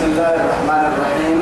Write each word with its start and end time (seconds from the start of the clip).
بسم 0.00 0.16
الله 0.16 0.34
الرحمن 0.34 0.84
الرحيم. 0.92 1.38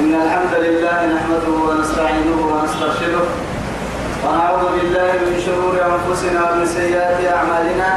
إن 0.00 0.12
الحمد 0.24 0.54
لله 0.64 0.98
نحمده 1.16 1.56
ونستعينه 1.68 2.38
ونسترشده 2.48 3.24
ونعوذ 4.24 4.64
بالله 4.72 5.12
من 5.28 5.36
شرور 5.46 5.74
أنفسنا 5.76 6.40
ومن 6.48 6.64
سيئات 6.64 7.20
أعمالنا. 7.36 7.90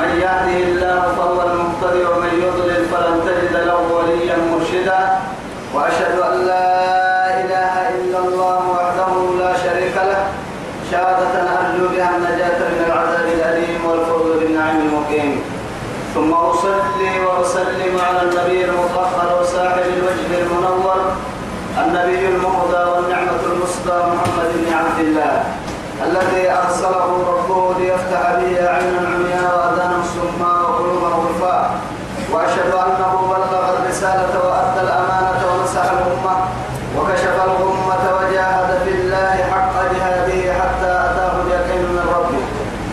من 0.00 0.08
يهده 0.24 0.58
الله 0.68 1.00
فهو 1.16 1.38
المهتدي 1.48 2.02
ومن 2.08 2.32
يضلل 2.44 2.82
فلن 2.88 3.16
تجد 3.28 3.54
له 3.68 3.80
وليا 3.96 4.36
مرشدا. 4.48 5.00
وأشهد 5.74 6.16
أن 6.16 6.36
لا 6.48 6.68
إله 7.44 7.74
إلا 8.00 8.18
الله 8.24 8.60
وحده 8.76 9.12
لا 9.44 9.52
شريك 9.60 9.96
له. 9.96 10.20
شهادة 10.90 11.34
أرجو 11.60 11.84
بها 11.92 12.10
النجاة 12.16 12.60
من 12.64 12.80
العذاب 12.88 13.28
الأليم 13.36 13.80
والفوز 13.84 14.28
بالنعيم 14.40 14.78
المقيم. 14.88 15.32
ثم 16.16 16.32
أصلي 16.32 17.20
وأسلم 17.26 17.98
على 18.08 18.22
النبي 18.22 18.64
المطهر 18.64 19.40
وصاحب 19.40 19.82
الوجه 19.96 20.42
المنور 20.42 21.00
النبي 21.84 22.28
المهدى 22.28 22.82
والنعمة 22.90 23.42
المصدى 23.52 23.96
محمد 24.12 24.48
بن 24.54 24.72
عبد 24.72 24.98
الله 24.98 25.44
الذي 26.06 26.50
أرسله 26.50 27.08
ربه 27.32 27.74
ليفتح 27.78 28.20
به 28.40 28.68
أعينا 28.68 29.00
عمياء 29.14 29.52
وأذانا 29.58 30.02
صماء 30.14 30.60
وقلوبا 30.70 31.06
غرفاء 31.06 31.70
وأشهد 32.32 32.72
أنه 32.86 33.12
بلغ 33.30 33.62
الرسالة 33.76 34.34
وأدى 34.46 34.80
الأمانة 34.80 35.40
ونصح 35.52 35.84
الأمة 35.92 36.36
وكشف 36.98 37.34
الغمة 37.44 38.04
وجاهد 38.16 38.78
في 38.84 38.90
الله 38.90 39.34
حق 39.52 39.74
جهاده 39.94 40.52
حتى 40.60 40.90
أتاه 41.10 41.32
اليقين 41.46 41.82
من 41.82 42.06
ربه 42.18 42.44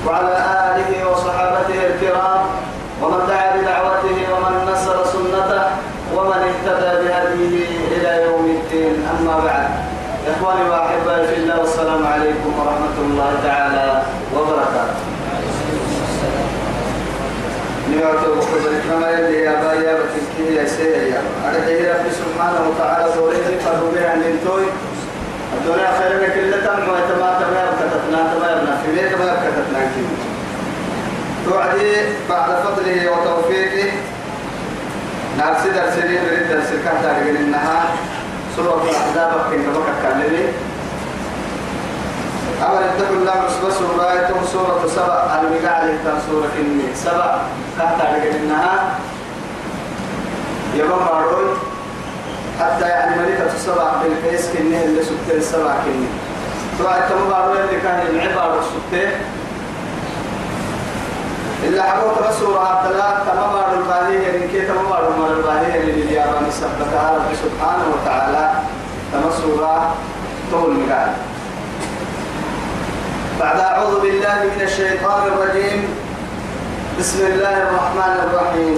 وعلى 0.08 0.36
آله 0.76 1.12
وصحابته 1.12 1.80
الكرام 1.88 2.44
ومن 3.04 3.28
دعا 3.28 3.58
بدعوته 3.58 4.18
ومن 4.34 4.72
نصر 4.74 5.06
سنته 5.06 5.64
ومن 6.16 6.40
اهتدى 6.50 6.92
بهديه 7.08 7.68
إلى 7.96 8.24
يوم 8.24 8.46
الدين 8.46 8.96
أما 9.20 9.40
بعد 9.46 9.68
إخواني 10.28 10.70
وأحبائي 10.70 11.28
في 11.28 11.36
الله 11.36 11.60
والسلام 11.60 12.08
عليكم 12.08 12.52
ورحمة 12.60 12.98
الله 13.06 13.32
تعالى 13.44 14.02
وبركاته 14.36 15.00
نيوتو 17.90 18.36
بخبر 18.36 18.73
كما 18.90 19.10
يلي 19.12 19.42
يا 19.44 19.52
بايا 19.64 19.94
بتنكيه 20.00 20.62
يا 20.62 20.66
سيا 20.66 20.98
يا. 20.98 21.22
أرحيه 21.48 21.94
ربي 21.94 22.10
سبحانه 22.12 22.70
وتعالى 22.70 23.14
دوريه 23.16 23.58
فهمي 23.66 24.06
عن 24.06 24.24
انتوي 24.24 24.66
الدنيا 25.58 25.92
خير 26.00 26.20
لك 26.22 26.38
إلا 26.38 26.58
تم 26.66 26.90
ويتما 26.90 27.30
تما 27.40 27.64
كتتنا 27.80 28.34
تما 28.34 28.52
يبنا 28.52 28.78
في 28.86 28.92
بيت 28.96 29.14
ما 29.20 29.34
كتتنا 29.44 29.80
كي 29.96 30.04
توعدي 31.46 31.92
بعد 32.30 32.50
فضله 32.64 33.12
وتوفيقه. 33.12 33.92
نفسي 35.40 35.70
درسني 35.70 36.18
بريد 36.28 36.50
درس 36.50 36.70
كهتا 36.86 37.08
لقل 37.08 37.36
النهار 37.36 37.86
سورة 38.56 38.84
الأحزاب 38.90 39.32
بكا 39.52 39.94
كلمي 40.04 40.46
أمر 42.62 42.80
اتقوا 42.86 43.16
الله 43.16 43.34
رسول 43.46 43.72
سورة 43.74 43.98
سورة 44.54 44.88
سبع. 44.96 45.40
المقاع 45.42 45.84
لكتاب 45.84 46.18
سورة 46.30 46.48
كني 46.58 46.96
سبع. 46.96 47.38
كهتا 47.80 48.04
لقل 48.04 48.36
النهار 48.36 48.80
يبقى 50.76 50.98
معروي 51.00 51.50
حتى 52.60 52.86
يعني 52.90 53.16
ملكة 53.22 53.54
السبع 53.56 53.92
بالقيس 54.04 54.50
كني 54.54 54.86
اللي 54.86 55.04
سبتين 55.04 55.42
كني 55.86 56.08
طبعا 56.80 57.00
كما 57.00 57.30
معروي 57.30 57.62
اللي 57.62 57.82
كان 57.82 58.00
العبارة 58.10 58.62
سبتين 58.62 59.12
إلا 61.64 61.84
حبوك 61.84 62.28
بسورة 62.30 62.82
ثلاث 62.84 63.28
تمام 63.28 63.80
الباهية 63.82 64.32
من 64.40 64.48
كي 64.52 64.62
تمام 64.62 64.86
الباهية 65.38 65.82
لليابان 65.82 66.52
سبتها 66.52 67.12
رب 67.16 67.36
سبحانه 67.36 67.84
وتعالى 67.94 68.52
تمسورة 69.14 69.94
طول 70.52 70.74
مقال 70.74 71.12
بعد 73.40 73.60
أعوذ 73.60 74.02
بالله 74.02 74.38
من 74.54 74.62
الشيطان 74.62 75.22
الرجيم. 75.28 75.82
بسم 77.00 77.20
الله 77.26 77.56
الرحمن 77.66 78.16
الرحيم. 78.30 78.78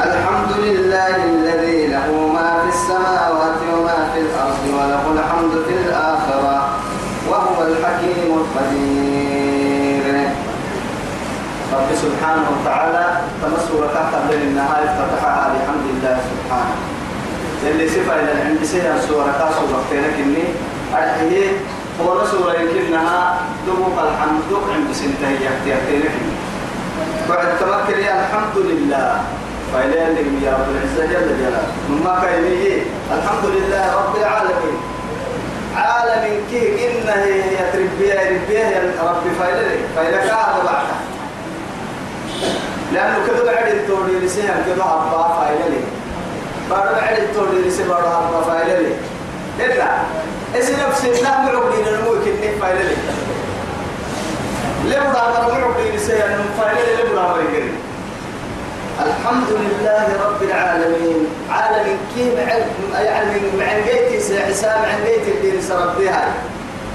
الحمد 0.00 0.50
لله 0.64 1.16
الذي 1.16 1.86
له 1.92 2.08
ما 2.08 2.48
في 2.64 2.68
السماوات 2.72 3.60
وما 3.72 3.98
في 4.12 4.18
الأرض 4.24 4.62
وله 4.64 5.04
الحمد 5.12 5.54
في 5.68 5.72
الآخرة 5.84 6.56
وهو 7.28 7.58
الحكيم 7.68 8.28
القدير. 8.40 10.04
رب 11.72 11.90
سبحانه 12.04 12.46
وتعالى 12.54 13.06
تمسوا 13.42 13.86
تحت 13.94 14.12
بين 14.30 14.42
النهار 14.56 14.80
افتتحها 14.88 15.44
بحمد 15.52 15.86
الله 15.94 16.16
سبحانه. 16.32 16.76
اللي 17.60 17.88
صفة 17.88 18.14
إلى 18.20 18.32
عند 18.40 18.64
سيها 18.64 18.96
سورة 19.04 19.28
كاسو 19.36 19.68
وقتينك 19.68 20.16
إني 20.16 20.44
أرحيه 20.96 21.60
سورة 22.30 22.52
يمكنها 22.60 23.40
دبوق 23.66 23.96
الحمد 24.02 24.50
عند 24.74 24.92
سنتهي 24.92 25.34
يحتياتينك 25.34 26.12
بعد 27.28 27.58
تمكن 27.60 27.98
الحمد 27.98 28.56
لله. 28.56 29.20
فإليه 29.72 30.06
اللي 30.06 30.46
يا 30.46 30.52
رب 30.52 30.68
العزة 30.74 31.06
جل 31.12 31.38
جلاله. 31.38 31.62
مما 31.90 32.18
كاينيه 32.22 32.82
الحمد 33.12 33.44
لله 33.44 33.94
رب 33.96 34.16
العالمين. 34.16 34.76
عالم 35.76 36.42
كي 36.50 36.86
إنه 36.86 37.24
يتربيه 37.60 38.14
يربيه 38.14 38.58
يا 38.58 39.02
رب 39.02 39.24
فإليه 39.38 39.80
فإليه 39.96 40.22
هذا 40.22 40.62
بعده. 40.64 40.96
لأنه 42.92 43.18
كذا 43.26 43.44
بعد 43.44 43.68
التوري 43.68 44.18
لسه 44.22 44.42
كذا 44.42 44.84
هبا 44.84 45.40
فايلة 45.40 45.82
بعد 46.70 46.94
بعد 46.94 47.18
التوري 47.18 47.68
لسه 47.68 47.88
بعد 47.88 48.04
هبا 48.04 48.40
فايلة 48.40 48.96
إلا 49.60 49.88
إيش 50.54 50.64
نفس 50.70 51.04
النهم 51.04 51.48
ربنا 51.48 51.90
نمو 52.00 52.12
كني 52.24 52.58
فايلة 52.60 52.96
ليه 54.84 54.98
بدا 54.98 55.22
نمو 55.38 55.66
ربنا 55.66 55.96
لسه 55.96 56.14
نمو 56.14 56.44
فايلة 56.58 56.96
ليه 56.96 57.12
بدا 57.12 57.22
مريكري 57.22 57.72
الحمد 59.00 59.48
لله 59.50 60.06
رب 60.26 60.42
العالمين. 60.42 61.26
عالم 61.50 61.98
كيف 62.14 62.34
يعني 62.94 63.34
من 63.40 63.62
عن 63.62 63.82
جيتي 63.84 64.40
حساب 64.40 64.78
عن 64.78 65.04
جيتي 65.04 65.48
اللي 65.48 65.62
سربتها 65.62 66.24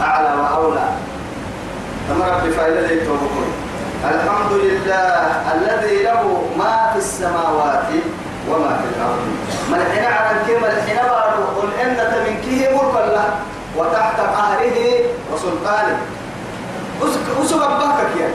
أعلى 0.01 0.41
وأولى. 0.41 0.89
أما 2.11 2.37
ربي 2.37 2.51
فايلة 2.51 3.05
توبكم. 3.05 3.45
الحمد 4.03 4.51
لله 4.51 5.41
الذي 5.55 6.03
له 6.03 6.43
ما 6.57 6.89
في 6.93 6.99
السماوات 6.99 7.89
وما 8.49 8.71
في 8.79 8.87
الأرض. 8.93 9.25
حين 9.91 10.05
على 10.05 10.39
كما 10.47 10.67
الحين 10.67 10.97
بارو 10.97 11.43
قل 11.57 11.69
إنك 11.81 12.11
من 12.25 12.35
كيه 12.45 12.69
ملك 12.69 12.95
الله 13.03 13.29
وتحت 13.77 14.19
قهره 14.19 14.79
وسلطانه. 15.33 15.97
وسوق 17.39 17.63
بكك 17.67 18.11
يا. 18.21 18.29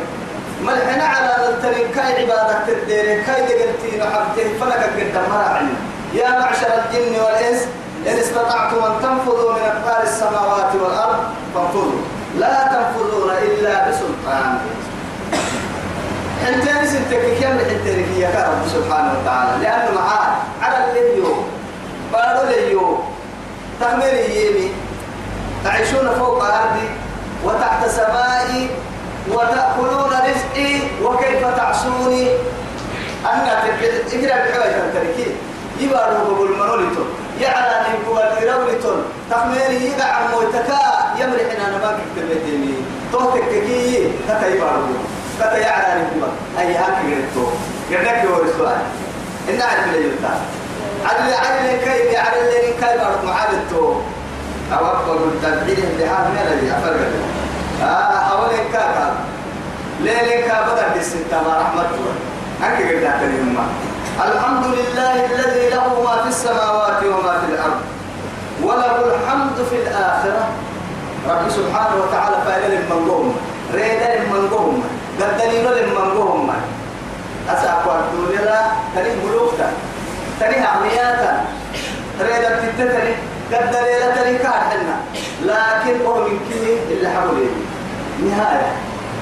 حين 0.91 1.01
على 1.01 1.49
التنين 1.49 1.89
كاي 1.95 2.23
عبادك 2.23 2.59
تدير 2.67 3.23
كاي 3.27 3.41
دقلتين 3.49 4.03
وحبتين 4.03 4.49
فلك 4.61 4.83
قد 5.15 5.31
مرعن 5.31 5.69
يا 6.15 6.29
معشر 6.39 6.67
الجن 6.67 7.21
والإنس 7.25 7.61
إن 8.07 8.19
استطعتم 8.19 8.85
أن 8.85 8.95
تنفذوا 9.03 9.53
من 9.53 9.65
أقطار 9.73 10.03
السماوات 10.03 10.75
والأرض 10.75 11.21
فانفذوا. 11.55 12.01
لا 12.39 12.57
تنفذون 12.73 13.31
إلا 13.31 13.89
بسلطان. 13.89 14.59
حنتين 16.45 16.87
ستك 16.87 17.23
كم 17.41 17.59
حنتين 17.59 18.21
يا 18.21 18.29
رب 18.29 18.69
سبحانه 18.69 19.13
وتعالى. 19.21 19.63
لأنه 19.63 19.91
معاه 19.95 20.37
على 20.63 20.77
الليو 20.91 21.35
بارو 22.13 22.41
الليو 22.49 22.99
تحمل 23.81 24.15
يمي 24.37 24.71
تعيشون 25.65 26.11
فوق 26.19 26.45
أرضي 26.45 26.89
وتحت 27.45 27.89
سمائي 27.89 28.69
وتأكلون 29.29 30.11
رزقي 30.11 30.81
وكيف 31.05 31.47
تعصوني؟ 31.57 32.29
أنا 33.33 33.63
تقرأ 34.09 34.37
بحوية 34.37 34.93
تركي 34.95 35.27
يبارو 35.81 36.35
بقول 36.35 36.51
منولتون 36.51 37.09
يعلى 37.41 37.87
نيكو 37.89 38.19
الإرولتون 38.19 39.05
تحمل 39.31 39.73
يقع 39.83 40.21
موتكا 40.33 40.81
يمرحنا 41.21 41.79
نماك 41.79 41.97
التبتيني 42.17 42.75
توتك 43.13 43.49
كي 43.51 44.13
تتا 44.29 44.49
كتا 45.41 45.59
يعلى 45.59 46.03
نكما 46.03 46.29
أي 46.61 46.75
هاك 46.75 46.99
يرتو. 47.09 47.45
يردك 47.91 48.21
هو 48.31 48.43
السؤال 48.43 48.83
إن 49.49 49.63
عارف 49.63 49.93
لي 49.93 50.05
يلتا 50.05 50.33
عدل 51.05 51.35
عدل 51.35 51.67
كي 51.85 51.99
يعلى 52.13 52.41
اللي 52.41 52.73
كي 52.81 52.99
بارك 52.99 53.25
معادلتو 53.25 53.95
أو 54.73 54.87
أكبر 54.87 55.15
التنبيه 55.15 55.85
بها 55.99 56.19
من 56.29 56.37
الذي 56.47 56.73
أفرق 56.73 57.13
آه 57.83 58.19
حوالي 58.29 58.57
كاكا. 58.73 59.13
ليلين 60.01 60.49
كابدا 60.49 60.89
بالستة 60.95 61.43
ما 61.47 61.53
رحمة 61.63 61.89
الله 61.97 62.15
هكي 62.63 63.07
قد 63.07 63.23
اليوم 63.23 63.59
الحمد 64.21 64.65
لله 64.65 65.27
الذي 65.27 65.69
له 65.71 66.03
ما 66.05 66.23
في 66.23 66.29
السماوات 66.29 67.03
وما 67.05 67.35
في 67.41 67.53
الأرض. 67.53 67.81
وله 68.63 69.15
الحمد 69.15 69.57
في 69.71 69.77
الآخرة. 69.77 70.49
رب 71.29 71.51
سبحانه 71.51 71.95
وتعالى 72.03 72.37
فعل 72.47 72.73
المنقوم. 72.73 73.37
ريدا 73.75 74.15
المنقوم. 74.15 74.85
قدني 75.21 75.63
له 75.63 75.81
المنقوم 75.81 76.51
أسأقوى 77.49 78.01
الدنيا 78.01 78.73
تنيه 78.97 79.15
ملوكتا 79.27 79.73
تنيه 80.41 80.65
أغنياتا 80.65 81.45
تريد 82.19 82.43
تتتني 82.45 83.15
قد 83.53 83.75
ليلة 83.85 84.15
تنيه 84.15 84.39
كاحلنا 84.39 84.97
لكن 85.43 86.07
هو 86.07 86.25
من 86.29 86.39
كيه 86.49 86.95
اللي 86.95 87.09
حولي 87.09 87.49
نهاية 88.31 88.73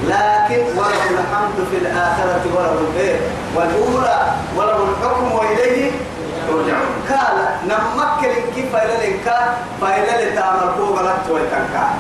لكن 0.05 0.79
وله 0.79 1.05
الحمد 1.11 1.67
في 1.71 1.77
الآخرة 1.77 2.41
وله 2.57 2.73
الخير 2.73 3.17
والأولى 3.57 4.33
وله 4.57 4.89
الحكم 4.91 5.33
وإليه 5.33 5.91
ترجعون 6.49 6.97
قال 7.11 7.37
نمكن 7.65 8.33
كيف 8.55 8.77
إلى 8.77 8.95
الإنكار 8.97 9.55
فإلى 9.81 10.25
لتعمل 10.31 10.71
فوق 10.79 11.01
لك 11.03 11.19
ويتنكار 11.31 11.91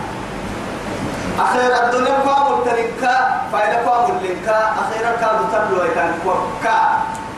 أخيرا 1.40 1.86
الدنيا 1.86 2.18
قام 2.26 2.46
التنكا 2.58 3.16
فإذا 3.52 3.78
قام 3.90 4.10
التنكا 4.10 4.58
أخيرا 4.82 5.10
كانوا 5.20 5.46
تبلو 5.52 5.84
يتنكا 5.84 6.78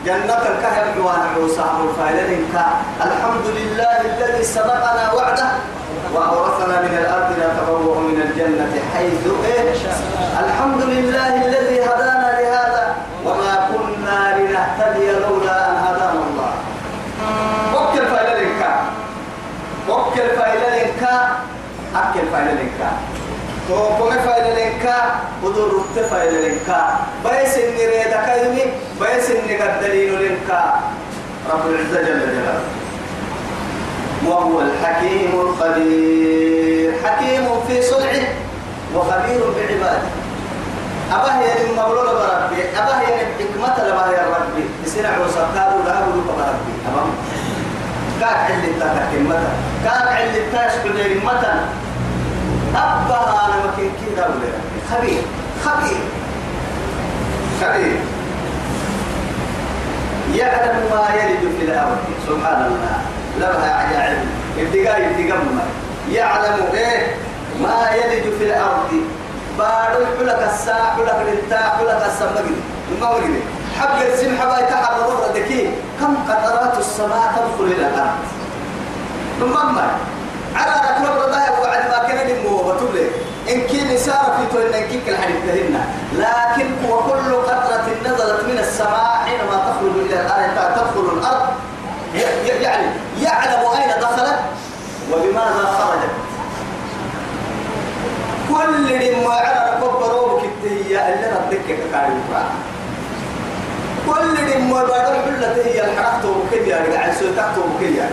جنة 0.05 0.41
الكهر 0.51 0.85
جوان 0.97 1.19
عوسى 1.35 1.61
الفائدة 1.89 2.21
الإنكا 2.21 2.65
الحمد 3.01 3.45
لله 3.57 4.01
الذي 4.01 4.43
صدقنا 4.43 5.11
وعده 5.13 5.47
وأورثنا 6.13 6.81
من 6.81 6.97
الأرض 7.01 7.29
نتبوأ 7.31 7.99
من 7.99 8.21
الجنة 8.21 8.73
حيث 8.95 9.23
إيه؟ 9.45 9.73
الحمد 10.45 10.81
لله 10.81 11.45
الذي 11.45 11.83
هدانا 11.83 12.29
لهذا 12.41 12.95
وما 13.25 13.53
كنا 13.71 14.37
لنهتدي 14.37 15.11
لولا 15.11 15.69
أن 15.69 15.75
هدانا 15.77 16.21
الله 16.27 16.53
وكل 17.75 18.05
فائدة 18.07 18.31
الإنكا 18.41 18.73
وكل 19.89 20.27
فائدة 20.37 20.67
الإنكا 20.67 21.29
أكل 21.95 22.27
فائدة 22.31 22.51
الإنكا 22.51 22.91
تو 23.71 23.87
كم 23.99 24.19
فايدة 24.25 24.51
لنكا 24.53 24.97
ودور 25.43 25.71
رت 25.79 26.05
فايدة 26.05 26.47
لنكا 26.47 26.99
بيس 27.25 27.57
إني 27.57 27.85
ريدا 27.85 28.19
كيمي 28.25 28.61
بيس 29.01 29.29
إني 29.29 29.57
قدرين 29.61 30.13
لنكا 30.19 30.79
رب 31.51 31.69
العزة 31.69 32.01
جل 32.01 32.19
جلاله 32.19 32.59
وهو 34.27 34.61
الحكيم 34.61 35.31
القدير 35.41 36.93
حكيم 37.05 37.47
في 37.67 37.81
صنعه 37.81 38.27
وخبير 38.95 39.41
بعباده 39.55 40.01
أباه 41.11 41.41
يا 41.41 41.69
المولود 41.69 42.05
بربي 42.05 42.61
أباه 42.77 43.01
يا 43.01 43.27
حكمة 43.39 43.87
لباه 43.87 44.11
يا 44.11 44.25
ربي 44.35 44.63
يصير 44.85 45.07
عوسكار 45.07 45.73
ولا 45.83 45.97
أقول 45.97 46.21
بربي 46.27 46.73
أباه 46.87 47.07
كاك 48.19 48.51
علي 48.51 48.73
تاك 48.79 49.09
كاك 49.83 50.07
علي 50.07 50.41
تاش 50.51 50.71
كل 50.83 51.25
متى 51.25 51.53
أبها 52.75 53.45
أنا 53.45 53.55
مكين 53.65 53.91
كده 54.01 54.25
ولا 54.25 54.51
خبير 54.91 55.21
خبير. 55.65 56.01
خبير. 57.61 57.99
يعلم 60.33 60.75
ما 60.91 61.15
يلد 61.15 61.55
في 61.59 61.65
الأرض. 61.65 61.97
سبحان 62.27 62.65
الله 62.65 63.01
لها 63.39 63.75
عجائب 63.75 64.17
ابتقاء 64.59 65.05
ابتقاء 65.05 65.67
يعلم 66.11 66.65
إيه؟ 66.73 67.15
ما 67.61 67.89
يلد 67.95 68.33
في 68.37 68.43
الأرض. 68.43 68.91
بارو 69.57 70.05
حلك 70.19 70.49
الساعة 70.53 70.95
حلك 70.95 71.15
الانتاع 71.21 71.77
حلك 71.77 72.03
السمجد 72.05 72.55
المغرب. 72.91 73.35
حق 73.79 74.01
السم 74.01 74.37
حباي 74.41 74.65
تحت 74.65 74.93
ظهر 74.99 75.31
دكي. 75.35 75.69
كم 75.99 76.15
قطرات 76.29 76.77
السماء 76.79 77.33
تدخل 77.35 77.71
إلى 77.71 77.87
الأرض؟ 77.87 78.23
ثم 79.39 79.57
على 80.55 80.71
ركوب 80.89 81.27
الله 81.27 81.61
وعد 81.61 81.83
ما 81.89 82.09
نسارة 84.01 84.47
في 84.51 84.57
الحديث 85.07 85.37
تهنا 85.47 85.85
لكن 86.13 86.67
وكل 86.89 87.35
قطرة 87.35 87.85
نزلت 88.05 88.43
من 88.43 88.57
السماء 88.57 89.21
حينما 89.25 89.55
تخرج 89.55 90.05
إلى 90.05 90.21
الأرض 90.21 90.75
تدخل 90.75 91.17
الأرض. 91.17 91.47
يعني 92.61 92.85
يعلم 93.21 93.63
أين 93.77 94.01
دخلت 94.01 94.39
وبماذا 95.11 95.65
خرجت. 95.77 96.13
كل 98.49 99.23
ما 99.23 99.33
على 99.33 99.77
ركوب 99.77 100.03
روبك 100.03 100.43
التهية 100.43 100.97
اللي 100.99 101.27
ردك 101.27 101.65
كاري 101.91 102.13
كل 104.07 104.61
ما 104.69 104.83
بعد 104.83 105.07
الحلة 105.09 105.63
هي 105.65 105.81
الحركة 105.81 106.29
وكذا 106.29 106.67
يعني 106.67 107.13
سويتك 107.19 107.53
وكذا 107.57 108.09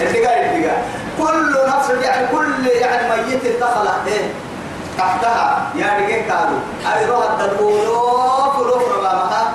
اللي 0.00 0.26
قاعد 0.26 0.54
اللي 0.54 0.66
قاعد 0.66 0.82
كل 1.18 1.54
نفس 1.68 2.04
يعني 2.04 2.26
كل 2.26 2.66
يعني 2.66 3.22
ميت 3.26 3.60
دخل 3.60 3.88
إيه؟ 4.06 4.51
تحتها 4.98 5.66
يعني 5.78 6.06
كيف 6.06 6.28
كانوا 6.28 6.58
أي 6.96 7.06
روح 7.06 7.24
الدلولوف 7.40 8.58
ولوف 8.58 8.82
ربامها 8.98 9.52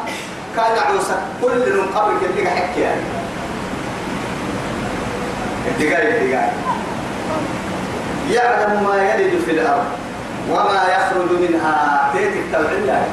كان 0.55 0.77
عوسى 0.87 1.15
كل 1.41 1.73
من 1.73 1.87
قبل 1.95 2.13
كده 2.37 2.49
حكي 2.49 2.81
يعني. 2.81 3.01
الدقايق 5.67 6.21
الدقايق. 6.21 6.53
يعلم 8.31 8.83
ما 8.83 8.95
يلد 9.13 9.41
في 9.45 9.51
الأرض 9.51 9.83
وما 10.51 10.81
يخرج 10.97 11.31
منها. 11.49 12.09
تيتك 12.13 12.43
تبعية 12.53 13.07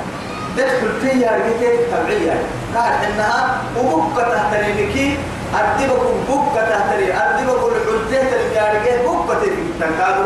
تدخل 0.56 1.00
فيها 1.00 1.38
تيتك 1.38 1.81
تبعية 1.93 2.43
قال 2.75 2.93
إنها 3.05 3.56
وبقى 3.79 4.31
تحت 4.37 4.55
ريمكي 4.55 5.19
أردبك 5.55 6.00
بكة 6.29 6.65
تهتري 6.69 7.12
أردبك 7.12 7.73
الحجة 7.76 8.31
تري 8.31 8.55
يا 8.55 8.73
رجال 8.73 8.99
بكة 9.06 9.41
تنكادو 9.81 10.25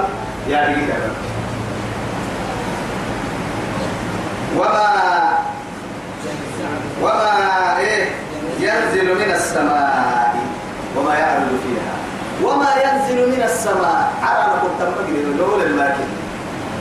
يا 0.49 0.61
رجال 0.63 1.01
وما 4.57 4.89
وما 7.03 7.79
إيه 7.79 8.05
ينزل 8.61 9.15
من 9.15 9.33
السماء 9.35 10.37
وما 10.97 11.15
يعرض 11.15 11.49
فيها. 11.65 11.95
وما 12.43 12.69
ينزل 12.85 13.29
من 13.29 13.43
السماء. 13.43 14.13
على 14.23 14.43
نقول 14.53 14.71
تمكن 14.81 15.37
لولا 15.39 15.65
الماكين 15.65 16.09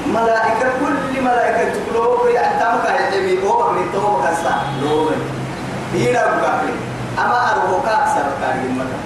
ملائكة 0.08 0.69
كل 0.80 1.22
ملائكة 1.22 1.72
تقولوا 1.92 2.30
يعني 2.30 2.60
تامك 2.60 2.86
يحمي 2.86 3.48
هو 3.50 3.58
بقى 3.58 3.74
نتوه 3.84 4.28
كسا 4.28 4.56
لولا 4.81 5.16
هنا 5.94 6.25
بقى 6.42 6.62
أما 7.25 7.52
أروه 7.52 7.81
كأكثر 7.86 8.25
كان 8.42 8.66
يمتا 8.66 8.98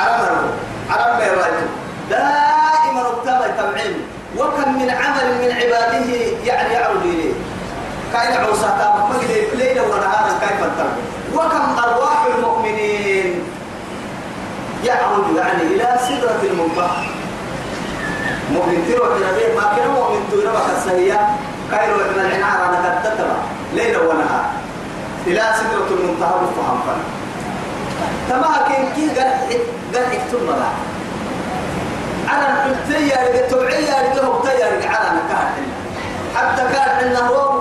أرم 0.00 0.24
أروه 0.24 0.52
أرم 0.90 1.18
بيرايته 1.18 1.66
دائما 2.10 3.02
اتبع 3.08 3.46
تبعين 3.58 3.94
وكم 4.38 4.74
من 4.78 4.90
عمل 4.90 5.34
من 5.42 5.52
عباده 5.56 6.12
يعني 6.44 6.74
يعرض 6.74 7.02
إليه. 7.02 7.32
كاين 8.16 8.36
عوسى 8.36 8.68
تابع 8.78 9.06
مجد 9.06 9.30
ليلا 9.54 9.82
ونهارا 9.82 10.38
كيف 10.40 10.64
التربية 10.64 11.06
وكم 11.34 11.78
أرواح 11.78 12.24
المؤمنين 12.36 13.42
يعرض 14.84 15.36
يعني 15.36 15.62
إلى 15.62 15.98
سدرة 16.08 16.40
المنتهى 16.42 17.04
مؤمن 18.52 18.92
تروح 18.92 19.08
إلى 19.16 19.54
ما 19.54 19.76
كان 19.76 19.88
مؤمن 19.90 20.20
تروح 20.32 20.62
السهية 20.76 21.20
كاين 21.70 21.90
من 21.90 22.20
العنار 22.20 22.68
أنا 22.68 23.00
قد 23.04 23.18
ليلا 23.74 23.98
ونهار 23.98 24.44
إلى 25.26 25.42
سدرة 25.56 25.88
المنتهى 25.98 26.34
بفهم 26.42 26.80
فن. 26.86 27.00
تما 28.30 28.68
كين 28.68 28.88
كي 28.96 29.20
قال 29.20 29.32
قال 29.94 30.04
اكتب 30.04 30.42
ملا 30.42 30.70
على 32.28 32.46
الحلتي 32.46 33.08
يا 33.08 33.16
رجال 33.28 33.48
توعي 33.50 33.84
يا 33.84 34.66
رجال 34.76 34.88
على 34.88 35.10
مكان 35.18 35.52
حتى 36.36 36.62
كان 36.74 37.08
إنه 37.08 37.18
هو 37.18 37.56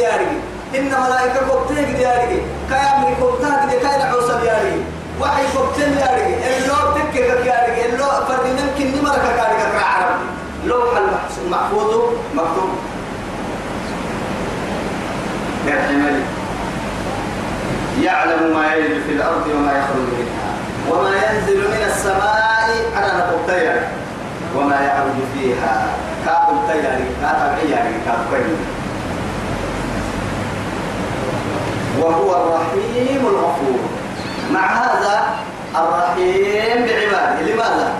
كبتيك 0.00 0.06
دي 0.06 0.06
يا 0.06 0.16
رجال 0.16 0.40
إن 0.76 0.90
ملائكة 1.02 1.40
كبتيك 1.48 1.96
دي 1.96 2.02
يا 2.02 2.14
رجال 2.14 2.42
كيام 2.68 3.14
كبتاك 3.14 3.68
دي 3.70 3.78
كاين 3.80 4.02
عوصل 4.02 4.44
يا 4.46 4.58
رجال 4.58 4.82
وحي 5.20 5.42
كبتين 5.42 5.92
يا 5.98 6.06
رجال 6.06 6.62
اللو 6.62 6.94
تكك 6.94 7.16
يا 7.16 7.34
رجال 7.34 7.94
اللو 7.94 8.06
فردين 8.28 8.56
كني 8.78 9.00
مركا 9.02 9.30
يا 9.38 9.44
رجال 9.52 9.80
كعرب 9.80 10.20
لوح 10.66 10.90
المحفوظ 11.44 11.94
مكتوب. 12.34 12.70
يا 15.66 15.82
حمالي 15.88 16.22
يعلم 18.02 18.56
ما 18.56 18.74
يلج 18.74 19.02
في 19.06 19.12
الأرض 19.12 19.46
وما 19.46 19.72
يخرج 19.72 20.08
منها. 20.18 20.50
وما 20.90 21.10
ينزل 21.10 21.58
من 21.58 21.82
السماء 21.86 22.70
على 22.96 23.12
نقطة 23.18 23.80
وما 24.56 24.80
يعرج 24.80 25.18
فيها. 25.34 25.86
كاب 26.26 26.48
التيار 26.50 27.00
كاب 27.22 27.58
العيار 27.62 27.92
كاب 28.06 28.18
وهو 32.00 32.30
الرحيم 32.36 33.26
الغفور. 33.26 33.80
مع 34.52 34.66
هذا 34.66 35.26
الرحيم 35.76 36.86
بعباده. 36.86 37.40
لماذا؟ 37.42 37.92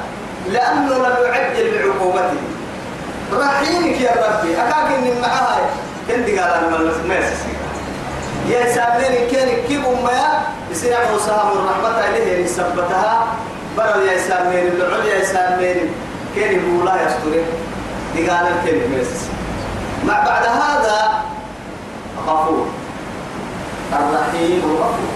لأنه 0.49 0.97
لم 0.97 1.17
يعجل 1.25 1.79
بعقوبته. 1.79 2.43
رحيمك 3.33 4.01
يا 4.01 4.11
ربي. 4.11 4.57
أكاك 4.57 4.93
إن 4.99 5.21
معها 5.23 5.59
كنت 6.09 6.29
قال 6.29 6.39
أنا 6.39 6.69
ما 6.69 6.77
يا 8.49 8.75
سامين 8.75 9.31
كان 9.33 9.49
كيف 9.69 9.87
ما 9.87 10.43
يصير 10.71 10.95
عمو 10.95 11.55
من 11.55 11.69
رحمة 11.69 12.09
إليه 12.09 12.45
يثبتها 12.45 13.27
برد 13.77 14.03
يا 14.07 14.19
سامين 14.19 14.67
العل 14.67 15.07
يا 15.07 15.25
سامين 15.25 15.93
كان 16.37 16.53
يقول 16.53 16.87
لا 16.87 16.95
يستر 17.07 17.35
قال 18.17 18.47
الكلمة 18.47 19.05
مع 20.07 20.25
بعد 20.25 20.45
هذا 20.47 21.23
غفور. 22.27 22.67
الرحيم 23.93 24.63
الغفور. 24.71 25.11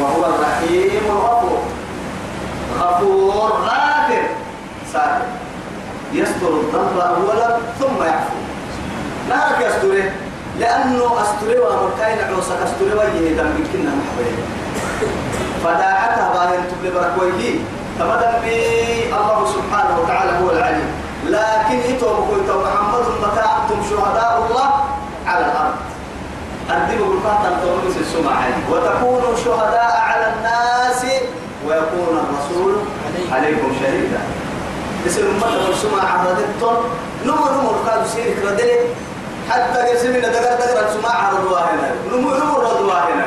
وهو 0.00 0.22
الرحيم 0.34 1.02
الغفور. 1.06 1.60
غفور 2.80 3.50
غافر 3.52 4.24
ساتر 4.92 5.26
يستر 6.12 6.48
الذنب 6.48 6.98
أولا 6.98 7.58
ثم 7.80 8.02
يعفو. 8.02 8.38
نارك 9.28 9.58
يستره. 9.66 10.12
لأنه 10.60 11.04
أستره 11.22 11.58
ومركين 11.60 12.18
عوسك 12.28 12.58
أستره 12.64 12.98
ويه 12.98 13.36
دم 13.36 13.50
يمكننا 13.58 13.92
محبين. 14.00 14.36
فداعتها 15.64 16.32
باهن 16.34 16.62
تبلي 16.70 16.90
بركويه. 16.90 17.58
تمدن 17.98 18.34
بي 18.44 18.56
الله 19.04 19.46
سبحانه 19.46 19.94
وتعالى 20.00 20.32
هو 20.44 20.50
العليم. 20.50 20.90
لكن 21.26 21.78
إتوا 21.90 22.12
بقولت 22.12 22.50
محمد 22.64 23.04
متى 23.22 23.40
أنتم 23.40 23.78
شهداء 23.90 24.46
الله 24.46 24.68
على 25.26 25.44
الأرض. 25.44 25.91
أردب 26.70 26.98
بالقاطع 26.98 27.50
تونس 27.62 27.96
السماء 28.00 28.60
وتكونوا 28.70 29.36
شهداء 29.44 29.94
على 30.08 30.32
الناس 30.32 31.04
ويكون 31.66 32.20
الرسول 32.22 32.74
عليكم 33.32 33.72
شهيدا. 33.80 34.20
يصير 35.06 35.24
أمة 35.24 35.68
السماء 35.70 36.06
عرضتهم 36.06 36.84
نمو 37.26 37.44
نمو 37.54 37.70
قالوا 37.86 38.04
سيرك 38.04 38.36
ردي 38.46 38.70
حتى 39.50 39.78
قسمنا 39.78 40.28
دقر 40.28 40.54
دقر 40.60 40.88
السماء 40.88 41.12
عرضوا 41.12 41.58
هنا. 41.58 41.90
نمو 42.12 42.30
نمو 42.30 42.56
ردوا 42.58 42.92
هنا. 42.92 43.26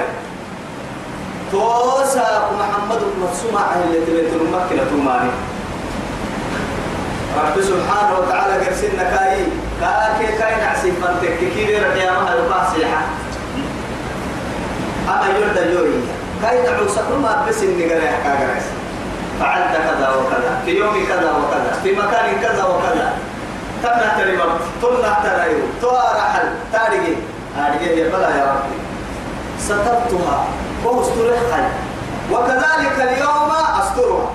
توسا 1.52 2.50
محمد 2.60 3.02
السماء 3.32 3.84
اللي 3.86 4.06
تبيت 4.06 4.34
المكة 4.34 4.90
توماني 4.90 5.30
رب 7.38 7.62
سبحانه 7.62 8.20
وتعالى 8.20 8.66
قرسلنا 8.66 9.04
كاي 9.04 9.44
كاكي 9.82 10.38
كاي 10.38 10.56
نعسي 10.62 10.92
فانتك. 10.92 11.38
كيبير 11.40 11.88
القيامة 11.88 12.32
يقع 12.32 12.74
سيحة؟ 12.76 13.02
أما 15.10 15.28
يرد 15.38 15.74
جوي 15.74 15.94
كاي 16.42 16.62
نعوسك 16.62 17.10
ما 17.22 17.46
بس 17.50 17.60
قريح 17.60 18.14
كاقرس 18.24 18.66
فعلت 19.40 19.72
كذا 19.72 20.10
وكذا. 20.10 20.62
في 20.66 20.72
يوم 20.72 21.06
كذا 21.08 21.32
وكذا. 21.32 21.80
في 21.84 21.92
مكان 21.92 22.42
كذا 22.42 22.64
وكذا. 22.64 23.14
تمنع 23.84 24.18
تريبط 24.18 24.60
تمنع 24.82 25.14
تريو 25.24 25.58
توارحل 25.82 26.48
تارجي 26.74 27.16
هارجي 27.58 27.86
يا 27.86 28.10
بلا 28.10 28.30
يا 28.30 28.46
ربي. 28.46 28.78
سترتها. 29.60 30.46
واسترخها 30.86 31.70
وكذلك 32.32 32.96
اليوم 33.00 33.52
أسترها. 33.82 34.30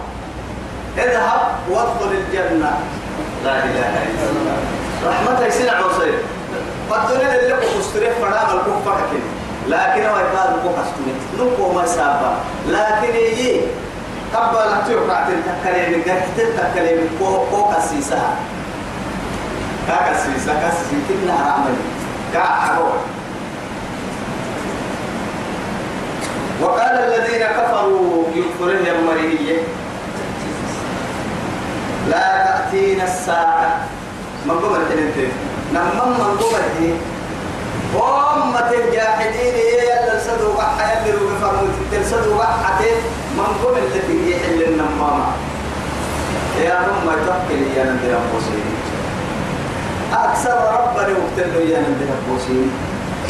اذهب 0.99 1.41
وادخل 1.71 2.13
الجنة. 2.13 2.73
لا 3.45 3.65
إله 3.65 3.93
إلا 4.09 4.31
الله. 4.31 4.59
رحمة 5.07 5.47
يسنع 5.47 5.73
عصير 5.73 6.15
فالدنيا 6.91 7.41
اللي 7.41 7.55
مستريح 7.79 8.13
فرام 8.21 8.57
الكفة 8.57 8.93
كن 9.11 9.21
لكن 9.69 10.07
هو 10.07 10.17
يقال 10.17 10.55
الكفة 10.55 10.83
استريح 10.83 11.17
نوكو 11.39 11.73
ما 11.73 11.87
سابا 11.87 12.37
لكن 12.69 13.15
يجي 13.17 13.61
قبل 14.35 14.57
أتيوك 14.59 15.11
عتل 15.11 15.33
تكلم 15.63 16.03
قرحتل 16.03 16.57
تكلم 16.57 17.09
كو 17.51 17.65
كسيسا 17.73 18.37
كاسيسا 19.89 20.53
كاسيسا 20.53 20.97
كنا 21.09 21.35
رعمل 21.35 21.75
كاحرور 22.35 22.93
وقال 26.63 26.99
الذين 26.99 27.47
كفروا 27.47 28.25
يكفرون 28.35 28.87
يا 28.87 28.95
مريم 29.01 29.59
لا 32.09 32.45
تأتينا 32.47 33.05
الساعة. 33.05 33.81
من 34.47 34.55
قبل 34.55 34.89
تنتهي 34.89 35.29
نمم 35.75 36.11
من 36.19 36.37
قبل 36.41 36.97
أمة 37.95 38.71
الجاحدين 38.71 39.55
اللي 39.55 40.21
سدوا 40.21 40.55
بحا 40.55 41.03
يلي 41.03 41.13
رو 41.17 41.27
بفرموت 41.29 41.75
تلسدوا 41.93 42.39
بحا 42.39 42.85
من 43.37 43.51
قبل 43.65 43.79
التي 43.79 44.31
يحل 44.31 44.63
النمامة؟ 44.63 45.27
يا 46.61 46.79
أمة 46.79 47.15
تقل 47.27 47.63
يا 47.77 47.85
نبي 47.85 48.15
أنفسين 48.15 48.67
أكثر 50.13 50.57
ربنا 50.75 51.17
وقتلوا 51.19 51.63
يا 51.63 51.81
نبي 51.81 52.05
أنفسين 52.19 52.71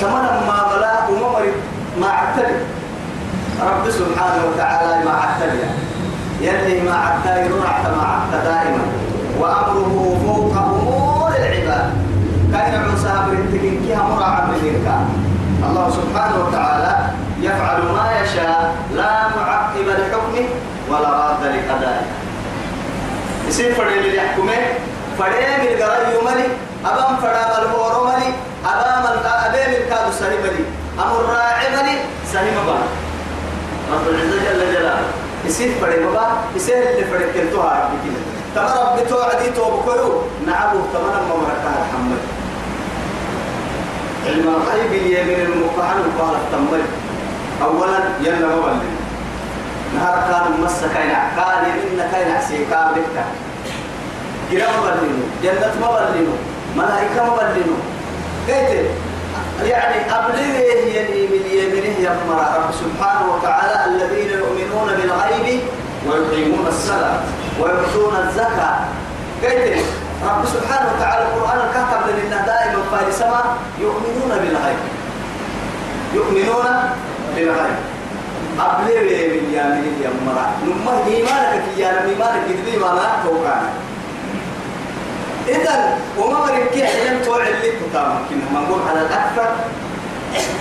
كمان 0.01 0.25
ما 0.47 0.77
ملا 0.77 1.09
وممر 1.09 1.45
ما 2.01 2.07
اعتلي. 2.07 2.57
رب 3.63 3.91
سبحانه 3.91 4.43
وتعالى 4.49 5.05
ما 5.05 5.11
اعتلي. 5.11 5.65
يلي 6.41 6.81
ما 6.81 6.95
عدى 6.95 7.41
يرعى 7.41 7.83
ما 7.97 8.05
عدى 8.13 8.45
دائما. 8.45 8.85
وأمره 9.41 10.21
فوق 10.27 10.55
كان 13.03 13.17
عوسى 13.17 13.31
برتكين 13.31 13.83
كيها 13.87 14.03
مراعى 14.03 14.47
من 14.47 15.65
الله 15.71 15.91
سبحانه 15.91 16.37
وتعالى 16.49 16.93
يفعل 17.41 17.83
ما 17.83 18.21
يشاء 18.21 18.75
لا 18.95 19.29
معقب 19.37 19.87
لحكمه 19.89 20.49
ولا 20.91 21.09
راد 21.09 21.43
لقضائه. 21.43 22.07
يصير 23.49 23.75
فريم 23.75 23.99
اللي 23.99 24.17
يحكمه 24.17 24.53
فريم 25.19 25.61
القرى 25.61 26.15
يملي 26.15 26.47
أبام 26.85 27.17
فرام 27.17 27.51
الهور 27.63 28.07
ملي 28.07 28.33
أبام 28.65 29.05
أبام 29.25 29.71
الكاد 29.71 30.13
سهيم 30.21 30.43
لي 30.43 30.65
أمر 31.03 31.35
راعي 31.35 31.71
ملي 31.77 31.99
سهيم 32.33 32.55
بان 32.67 32.89
رب 33.93 34.09
العزة 34.09 34.37
جل 34.37 34.75
جلاله. 34.75 35.07
يصير 35.45 35.75
فريم 35.81 36.07
بابا 36.07 36.27
يصير 36.57 36.77
اللي 36.77 37.05
فريم 37.05 37.29
كنتوها 37.35 37.85
ربي 37.85 37.99
كده 38.05 38.21
تمام 38.55 38.93
ربي 38.93 39.09
توعدي 39.09 39.51
توبكيو 39.51 40.23
نعبه 40.47 40.81
تمام 40.95 41.29
ما 41.29 41.35
مركها 41.37 41.87
محمد. 41.89 42.40
علم 44.31 44.49
الغيب 44.49 44.93
اليمين 44.93 45.41
المقعن 45.41 46.03
قال 46.19 46.35
التمر 46.35 46.83
اولا 47.63 47.99
يلا 48.21 48.49
مولد 48.57 48.83
نهار 49.95 50.17
كان 50.31 50.63
مس 50.65 50.81
كاين 50.95 51.11
كان 51.37 51.65
يمين 51.71 52.11
كاين 52.13 52.37
عسيكا 52.37 52.93
بك 52.97 53.25
جرام 54.53 54.71
مبلينو 54.81 55.25
جنة 55.43 55.73
مبلينو 55.83 56.33
ملائكة 56.77 57.25
مبلينو 57.25 57.77
قلت 58.49 58.91
يعني 59.65 59.97
أبلغه 60.15 60.59
يلي 60.95 61.27
من 61.27 61.47
يمينه 61.53 61.99
يا 62.01 62.11
رب 62.57 62.71
سبحانه 62.73 63.35
وتعالى 63.35 63.85
الذين 63.91 64.31
يؤمنون 64.39 64.89
بالغيب 64.97 65.61
ويقيمون 66.07 66.67
الصلاة 66.67 67.21
ويؤتون 67.61 68.17
الزكاة. 68.17 68.79
قلت 69.43 69.85
رب 70.23 70.45
سبحانه 70.47 70.89
وتعالى 70.93 71.23
القرآن 71.29 71.59
الكتب 71.67 72.05
لنا 72.19 72.47
دائما 72.47 72.81
فارسما 72.93 73.43
يؤمنون 73.81 74.33
بالغيب. 74.43 74.81
يؤمنون 76.15 76.67
بالغيب. 77.37 77.79
أبلغ 78.61 79.01
من 79.33 79.45
يامين 79.57 79.95
يا 80.03 80.11
مرا؟ 80.27 80.47
نما 80.65 80.95
إيمانك 81.07 81.63
في 81.65 81.81
يا 81.81 82.05
إيمانك 82.05 82.43
كذبي 82.49 82.77
ما 82.77 83.25
توقعنا 83.25 83.71
إذا 85.49 85.99
وما 86.19 86.39
مريك 86.39 86.85
حلم 86.85 87.23
توعد 87.25 87.55
لك 87.63 87.75
تتامكن 87.81 88.39
ما 88.55 88.61
نقول 88.61 88.81
على 88.89 89.01
الأكثر. 89.01 89.49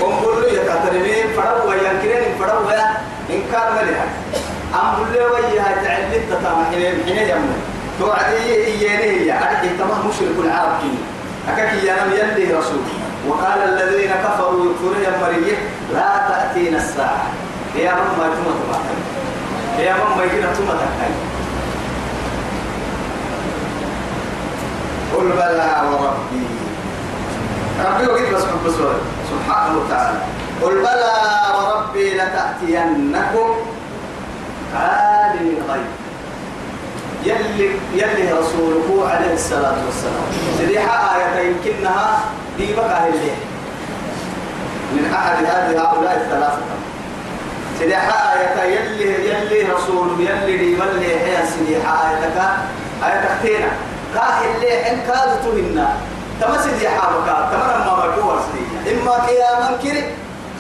ونقول 0.02 0.42
له 0.42 0.48
يكاترمين 0.48 1.28
فروا 1.36 1.74
ينكرين 1.74 2.36
فروا 2.40 2.72
إن 3.30 3.42
كان 3.52 3.68
مليها 3.76 4.06
أم 4.74 5.04
بلي 5.04 5.26
ويا 5.26 5.64
تعلم 5.84 6.24
تتامكن 6.30 7.06
حين 7.06 7.18
يمنا 7.18 7.56
توعدي 8.00 8.56
إياني 8.66 9.28
يا 9.28 9.34
أرحي 9.34 9.70
تمام 9.78 10.08
مشرك 10.08 10.36
العرب 10.46 10.80
أكاك 11.50 11.84
ينام 11.84 12.12
يلي 12.12 12.54
رسول 12.54 12.80
وقال 13.28 13.60
الذين 13.62 14.12
كفروا 14.12 14.66
يكفرون 14.72 15.04
يا 15.04 15.22
مريم 15.22 15.58
لا 15.94 16.28
تأتينا 16.30 16.78
الساعة 16.78 17.24
يا 17.76 17.94
من 17.94 18.18
ما 18.18 18.28
تبعتني 18.36 19.86
يا 19.86 19.94
من 19.94 20.18
ما 20.18 20.26
تبعتني 20.26 21.16
قل 25.16 25.30
بلى 25.30 25.82
وربي 25.92 26.46
ربي 27.86 28.08
وقيت 28.12 28.34
بس 28.34 28.44
حب 28.44 28.72
سبحانه 29.32 29.78
وتعالى 29.78 30.20
قل 30.62 30.76
بلى 30.80 31.14
وربي 31.58 32.14
لتأتينكم 32.14 33.56
عالم 34.76 35.58
الغيب 35.58 35.99
يلي 37.24 37.70
يلي 37.94 38.32
رسوله 38.32 39.10
عليه 39.10 39.34
الصلاة 39.34 39.76
والسلام. 39.86 40.26
سريحة 40.58 41.16
آية 41.16 41.48
يمكنها 41.50 42.20
دي 42.58 42.74
بقى 42.76 43.08
اللي. 43.08 43.32
من 44.94 45.14
أحد 45.14 45.46
هذه 45.46 45.82
هؤلاء 45.82 46.16
الثلاثة. 46.26 46.62
سريحة 47.80 48.34
آية 48.34 48.64
يلي 48.76 49.30
يلي 49.30 49.72
رسوله 49.74 50.16
يلي 50.20 50.58
دي 50.58 50.76
ملي 50.76 51.16
هي 51.16 51.38
سريحة 51.48 52.10
آية 52.10 52.30
كا 52.36 52.58
آية 53.08 53.22
تختينا 53.26 53.72
كاه 54.16 54.56
اللي 54.56 54.84
حن 54.84 54.98
كادتو 55.08 55.52
هنا 55.52 55.94
تمسد 56.42 56.82
يا 56.82 56.90
حابك 56.90 57.28
تمام 57.52 57.80
ما 57.88 58.06
بكور 58.08 58.40
سريحة 58.52 59.02
إما 59.02 59.12
قياما 59.12 59.78
كري 59.84 60.04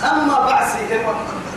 أما 0.03 0.45
بعسي 0.45 0.77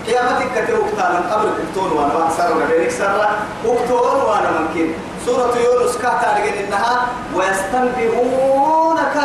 قيامتك 0.07 0.49
كتير 0.55 0.77
وقتانا 0.81 1.21
قبل 1.35 1.49
كتون 1.59 1.91
وأنا 1.93 2.31
سر 2.37 2.55
بينك 2.71 2.91
سر 2.91 3.29
وقتون 3.65 4.23
وأنا 4.29 4.51
ممكن. 4.61 4.89
سورة 5.27 5.55
يونس 5.65 5.97
كهتا 6.03 6.39
لقين 6.39 6.67
إنها 6.67 7.07
ويستنبئونك. 7.35 9.17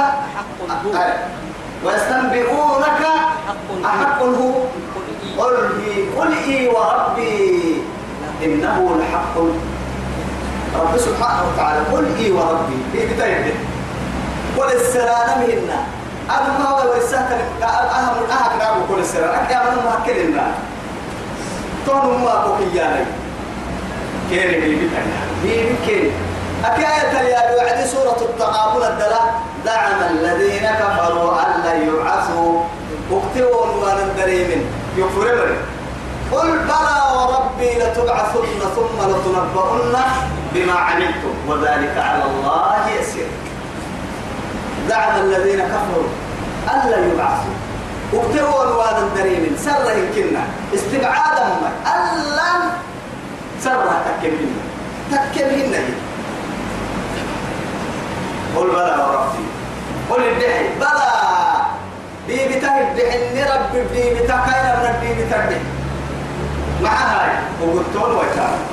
ويستنبئونك. 1.86 3.01
حق 3.84 4.22
هو. 4.22 4.53
قل 5.38 5.55
إي 5.86 5.93
قل 6.17 6.31
إي 6.46 6.67
وربي. 6.67 7.81
إنه 8.43 8.77
لحق. 9.00 9.36
رب 10.75 10.98
سبحانه 10.98 11.43
وتعالى 11.53 11.79
قل 11.93 12.05
إي 12.19 12.31
وربي. 12.31 12.79
في 12.93 13.00
بداية 13.05 13.53
قل 14.57 14.69
السلام 14.72 15.39
منا. 15.39 15.79
أنا 16.29 16.60
ما 16.60 16.69
هو 16.69 16.91
ورسالة 16.91 17.39
أهم 17.63 18.17
أهم 18.29 18.60
نعم 18.60 18.77
قل 18.89 19.00
السلام. 19.00 19.29
أكيد 19.29 19.57
أنا 19.57 19.81
ما 19.86 19.93
أكلنا 20.03 20.46
تون 21.88 22.24
ما 22.24 22.34
بقياني 22.48 23.06
كيري 24.29 24.60
بيبي 24.62 24.89
بيبي 25.44 25.75
كيري. 25.86 26.12
أكاية 26.65 27.29
يا 27.29 27.56
وعد 27.56 27.86
سورة 27.86 28.20
التقابل 28.22 28.84
الدلاء 28.84 29.41
دعم 29.65 30.00
الذين 30.12 30.65
كفروا 30.79 31.32
أن 31.41 31.63
لا 31.63 31.74
يبعثوا. 31.74 32.62
اكتبوا 33.12 33.65
عنوان 33.65 34.10
دريم 34.17 34.65
يكفرون 34.98 35.58
قل 36.32 36.60
بلى 36.60 36.98
وربي 37.15 37.72
لتبعثن 37.79 38.60
ثم 38.75 38.98
لتنبؤن 39.10 39.96
بما 40.53 40.74
عملتم 40.74 41.34
وذلك 41.48 41.98
على 41.98 42.24
الله 42.24 42.89
يسير. 43.00 43.27
دعم 44.89 45.22
الذين 45.22 45.60
كفروا 45.60 46.10
أن 46.74 46.89
لا 46.89 46.98
يبعثوا. 46.98 47.66
اكتبوا 48.13 48.61
عنوان 48.61 49.09
دريم 49.15 49.57
سر 49.65 49.91
يمكننا. 49.97 50.43
استبعادا 50.75 51.47
ألا 51.85 52.51
سر 53.63 53.89
تكبهن 54.05 54.53
تكبهن 55.11 55.73
قل 58.55 58.67
بلى 58.67 58.95
وربي 59.03 59.45
قل 60.09 60.21
الدحي 60.27 60.67
بلى. 60.79 61.11
بي 62.27 62.57
بتاعي 62.57 62.83
بحني 62.83 63.43
ربي 63.43 63.81
بي 63.93 64.23
بتاع 64.23 64.45
كاين 64.45 64.65
من 64.79 64.85
البي 64.95 65.25
بتاعي 65.25 65.59
مع 66.83 66.89
هاي. 66.89 67.31
وقلتون 67.61 68.11
وتعالى 68.15 68.63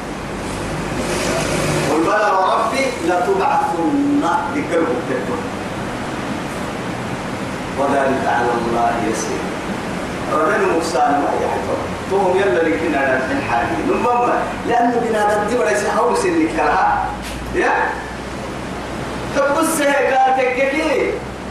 قل 1.91 2.01
بلى 2.07 2.31
وربي 2.39 2.85
لتبعثن. 3.05 4.25
ذكرهم 4.55 4.97
تكتب 5.11 5.54
وذلك 7.79 8.23
على 8.27 8.51
الله 8.59 8.93
يسير. 9.11 9.43
ربنا 10.33 10.77
مكسان 10.77 11.11
ما 11.11 11.31
يحفظ. 11.43 11.79
توهم 12.11 12.37
يلا 12.37 12.63
لكنا 12.69 13.17
الحين 13.17 13.41
حالي. 13.51 13.77
نمما 13.89 14.43
لأنه 14.69 15.01
بنا 15.09 15.23
ضد 15.25 15.55
ولا 15.59 15.71
يسحوا 15.71 16.15
سنك 16.15 16.55
لها 16.57 17.07
يا؟ 17.55 17.73
تبص 19.37 19.83
قاتك 19.83 20.59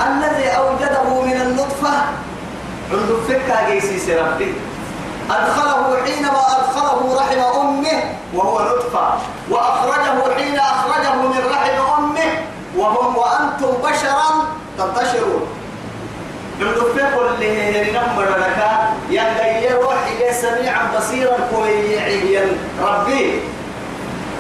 الذي 0.08 0.48
أوجده 0.50 1.22
من 1.26 1.42
النطفة 1.42 1.94
عند 2.92 3.10
فكا 3.28 3.70
جيسيس 3.70 4.10
ربي 4.10 4.54
أدخله 5.32 5.98
حينما 6.06 6.42
أدخله 6.58 7.18
رحم 7.20 7.60
أمه 7.60 8.04
وهو 8.34 8.60
نطفة 8.60 9.08
وأخرجه 9.50 10.36
حين 10.36 10.60
أخرجه 10.60 11.16
من 11.16 11.42
رحم 11.52 12.04
أمه. 12.04 12.32
وهم 12.78 13.18
وأنتم 13.18 13.72
بشرا 13.84 14.30
تنتشرون. 14.78 15.48
فكا 16.72 17.36
اللي 17.40 17.92
نمر 17.92 18.24
لك 18.24 18.60
يا 19.10 19.76
روحي 19.82 20.34
سميعا 20.34 20.84
بصيرا 20.98 21.38
كويعيا 21.56 22.46
ربي. 22.82 23.40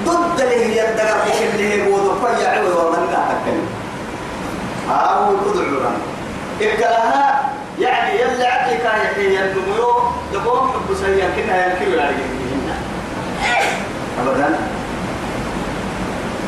ضد 0.06 0.42
اللي 0.42 0.66
هي 0.66 0.90
الدقر 0.90 1.18
اللي 1.54 1.74
هي 1.74 1.90
بود 1.90 2.18
فيا 2.22 2.50
عوض 2.50 2.76
ومن 2.76 3.08
لا 3.12 3.20
تكلم 3.30 3.68
أو 4.92 5.36
تدعونا 5.54 5.92
إكلها 6.62 7.50
يعني 7.80 8.20
يلا 8.22 8.48
عدي 8.54 8.78
كان 8.78 9.00
يحيي 9.06 9.40
النمو 9.44 9.92
لقوم 10.34 10.72
حب 10.72 10.96
سيئا 10.96 11.28
كنا 11.36 11.56
أبدا. 14.22 14.50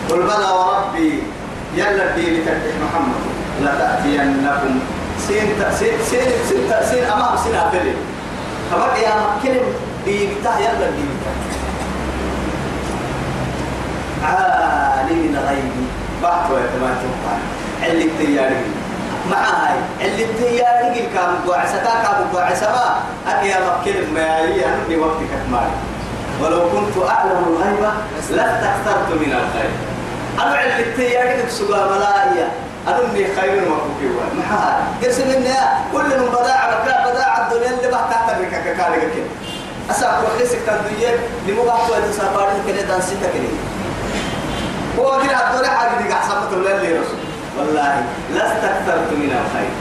قل 0.10 0.21
بلى 0.21 0.52
وربي. 0.52 1.23
يلا 1.76 2.15
بي 2.15 2.41
بتفتح 2.41 2.76
محمد. 2.84 3.21
لا 3.62 3.71
تأتينكم 3.80 4.80
سين 5.28 5.47
سين 5.80 5.93
سين 6.10 6.30
سين 6.49 6.71
سين 6.91 7.04
أمام 7.04 7.38
سين 7.43 7.56
أبلي 7.56 7.93
فبقى 8.71 9.01
يا 9.01 9.13
مكلم 9.15 9.65
بي 10.06 10.30
بتاع 10.41 10.60
يلا 10.60 10.89
بي 10.95 11.04
بتاع 11.15 11.36
عالم 14.30 15.36
الغيب. 15.36 15.71
بحث 16.23 16.51
ويتمات 16.51 16.97
اللي 17.89 18.06
التياري 18.06 18.56
مع 19.32 19.38
هاي 19.38 19.78
اللي 20.08 20.25
التياري 20.25 21.08
كام 21.13 21.36
قوعسة 21.47 21.84
كام 21.84 22.28
قوعسة 22.34 22.67
ما. 22.71 22.95
أكيا 23.28 23.58
مكلم 23.60 24.13
ما 24.13 24.38
هي 24.39 24.65
عندي 24.65 24.97
وقت 24.97 25.17
كتماري. 25.17 25.71
ولو 26.41 26.69
كنت 26.69 27.04
أعلم 27.10 27.45
الغيب 27.47 27.91
لاستكثرت 28.32 29.10
من 29.12 29.32
الخير 29.34 29.71
أنا 30.39 30.63
اللي 30.63 30.84
التياري 30.84 31.43
بسوغا 31.47 31.95
ملائية 31.95 32.47
أنني 32.88 33.36
خير 33.36 33.62
مكوكي 33.62 34.08
ما 34.38 34.43
هاي 34.52 35.08
قسم 35.08 35.24
إني 35.24 35.54
كل 35.93 36.19
من 36.19 36.30
بداع 36.30 36.69
بكا 36.69 37.12
بداع 37.12 37.48
الدنيا 37.48 37.69
اللي 37.69 37.91
بحث 37.91 38.10
تحت 38.10 38.30
كالي 38.30 39.02
كده 39.02 39.26
أسا 39.91 40.21
كوحيسك 40.21 40.60
تدوية 40.67 41.15
لمباحث 41.48 41.91
ويتسابارين 41.91 42.63
كده 42.67 42.82
دانسيتا 42.82 43.28
كده. 43.34 43.50
هو 45.00 45.21
كده 45.24 45.38
الدنيا 45.52 45.69
حاجة 45.69 46.02
دي 46.02 46.13
قحسمت 46.13 46.54
ولا 46.54 46.76
اللي 46.76 47.00
رسول 47.00 47.19
والله 47.58 48.04
لا 48.34 48.48
استكثرت 48.48 49.12
من 49.12 49.32
الخير. 49.32 49.71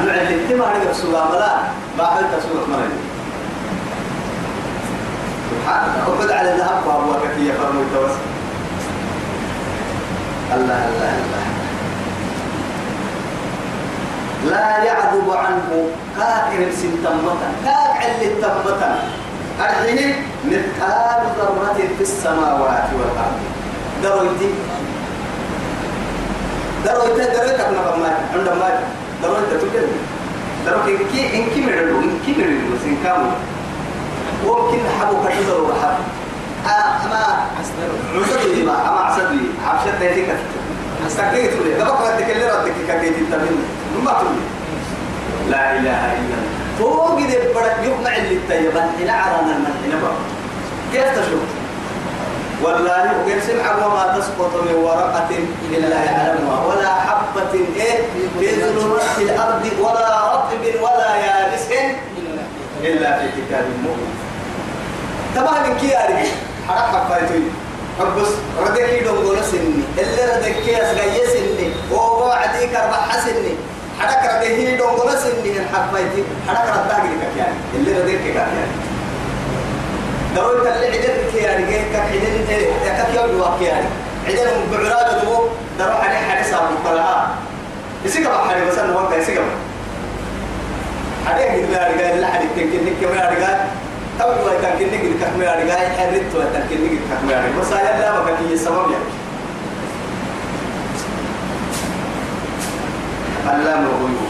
أنا 0.00 0.12
علمت 0.12 0.52
ما 0.52 0.66
عليك 0.66 0.90
رسول 0.90 1.06
الله 1.06 1.24
بلا 1.30 1.50
مريم. 2.68 2.98
سبحان 5.50 5.82
الله 5.84 6.08
وقد 6.08 6.30
على 6.30 6.52
الذهب 6.52 6.86
وهو 6.86 7.14
كثير 7.14 7.54
فرموا 7.54 7.82
التوسل 7.82 8.20
الله 10.54 10.86
الله 10.88 11.12
الله. 11.24 11.47
لا 14.46 14.84
يعذب 14.84 15.30
عنه 15.30 15.86
كاكر 16.16 16.70
سنتمتا 16.82 17.48
كاك 17.64 17.96
علي 18.04 18.28
تمتا 18.42 18.98
أرحيه 19.60 20.14
مثقال 20.44 21.22
ذرة 21.38 21.74
في 21.96 22.02
السماوات 22.02 22.84
والأرض. 22.98 23.38
درويتي. 24.02 24.50
درويتي 26.84 27.32
درويتي 27.34 27.62
أبنى 27.66 27.78
بمات 27.96 28.16
عند 28.34 28.48
مات 28.60 28.78
درويتي 29.22 29.58
تقول 29.58 29.70
درويتي 30.66 31.02
إنكي 31.04 31.36
إنكي 31.38 31.60
مرلو 31.66 32.00
إنكي 32.00 32.32
مرلو 32.38 32.76
سنكامو 32.84 33.30
ممكن 34.46 34.78
حبو 35.00 35.16
كتزر 35.28 35.60
وحب 35.62 35.98
أما 36.66 37.46
عسدي 37.58 38.62
ما 38.62 38.72
أما 38.88 39.00
عسدي 39.00 39.40
عبشت 39.66 39.98
تيتي 40.00 40.24
أستكيت 41.06 41.50
لي 41.64 41.74
ده 41.78 41.84
بقى 41.84 42.16
تكلم 42.22 42.48
ردك 42.60 42.74
كاكيت 42.88 43.14
التمين 43.18 43.58
ما 44.04 44.12
تقول 44.12 44.36
لا 45.50 45.72
إله 45.76 46.00
إلا 46.12 46.34
الله. 46.38 46.58
فوق 46.78 47.16
دي 47.18 47.24
بدك 47.26 47.76
يقنع 47.84 48.16
اللي 48.16 48.34
الطيبة 48.36 48.84
إلى 48.98 49.10
عرنا 49.10 49.52
المنحنة 49.56 50.02
بقى 50.02 50.12
كيف 50.92 51.18
تشوف؟ 51.18 51.42
والله 52.62 53.12
وكيف 53.20 53.44
سمع 53.46 53.86
وما 53.86 54.18
تسقط 54.18 54.52
من 54.66 54.74
ورقة 54.74 55.28
إلا 55.70 56.04
يعلمها 56.04 56.66
ولا 56.66 56.94
حبة 56.94 57.52
إيه؟ 57.76 57.98
في 58.38 58.60
ظلمات 58.60 59.18
الأرض 59.18 59.64
ولا 59.80 60.32
رطب 60.34 60.64
ولا 60.82 61.16
يابس 61.16 61.66
إلا 62.82 63.18
في 63.18 63.26
كتاب 63.36 63.64
مبين. 63.82 64.14
تبع 65.34 65.50
من 65.66 65.76
كي 65.80 65.96
أريد؟ 65.96 66.28
حرق 66.68 67.04
حبايتي. 67.06 67.42
حبس 67.98 68.28
ردك 68.60 69.06
قول 69.08 69.36
سني 69.44 69.82
اللي 69.98 70.24
ردك 70.36 70.68
يسغي 70.68 71.26
سني 71.26 71.72
ووعدي 71.92 72.66
كربح 72.66 73.16
سني 73.24 73.54
حرك 74.00 74.30
رده 74.44 74.76
دوم 74.76 74.90
قول 74.90 75.18
سني 75.18 75.58
الحبايتي 75.58 76.24
حرك 76.48 76.68
ردك 76.68 77.04
لك 77.22 77.36
يعني. 77.38 77.54
اللي 77.74 77.92
ردك 77.92 78.26
يعني. 78.26 78.66
دروي 80.36 80.60
تلي 80.60 80.86
عدد 80.86 81.32
كي 81.32 81.38
يعني 81.38 81.66
كي 81.66 81.84
كعدد 81.92 82.50
يا 82.86 83.04
كي 83.12 83.16
يوم 83.16 83.40
واقع 83.40 83.62
يعني؟ 83.62 83.86
عدد 84.26 84.48
بعراد 84.72 85.24
دو 85.24 85.48
درو 85.78 85.94
حد 85.94 86.10
حد 86.30 86.44
سام 86.44 86.60
طلعها 86.84 87.28
يسيق 88.04 88.28
بقى 88.28 88.48
حد 88.48 88.56
بس 88.68 88.78
أنا 88.78 88.94
وقت 88.96 89.18
يسيق 89.18 89.42
حد 91.26 91.40
يجد 91.40 91.70
ما. 91.70 91.88
رجع 91.88 92.14
لا 92.14 92.26
حد 92.26 92.40
يمكن 92.56 92.78
نك 92.86 93.10
ما 93.16 93.28
رجع 93.30 93.48
أول 94.22 94.34
ما 94.34 94.70
يمكن 94.80 94.86
نك 94.86 95.04
نك 95.04 95.38
ما 95.38 95.54
رجع 95.54 95.74
حرت 95.74 96.34
ويمكن 96.34 96.84
نك 96.84 97.00
نك 97.10 97.24
ما 97.28 97.32
رجع 97.32 97.60
بس 97.60 97.72
أنا 97.72 98.00
لا 98.00 98.24
كان 98.26 98.50
يسمع 98.52 98.76
يعني. 98.76 99.17
علام 103.48 103.80
الغيوب 103.84 104.28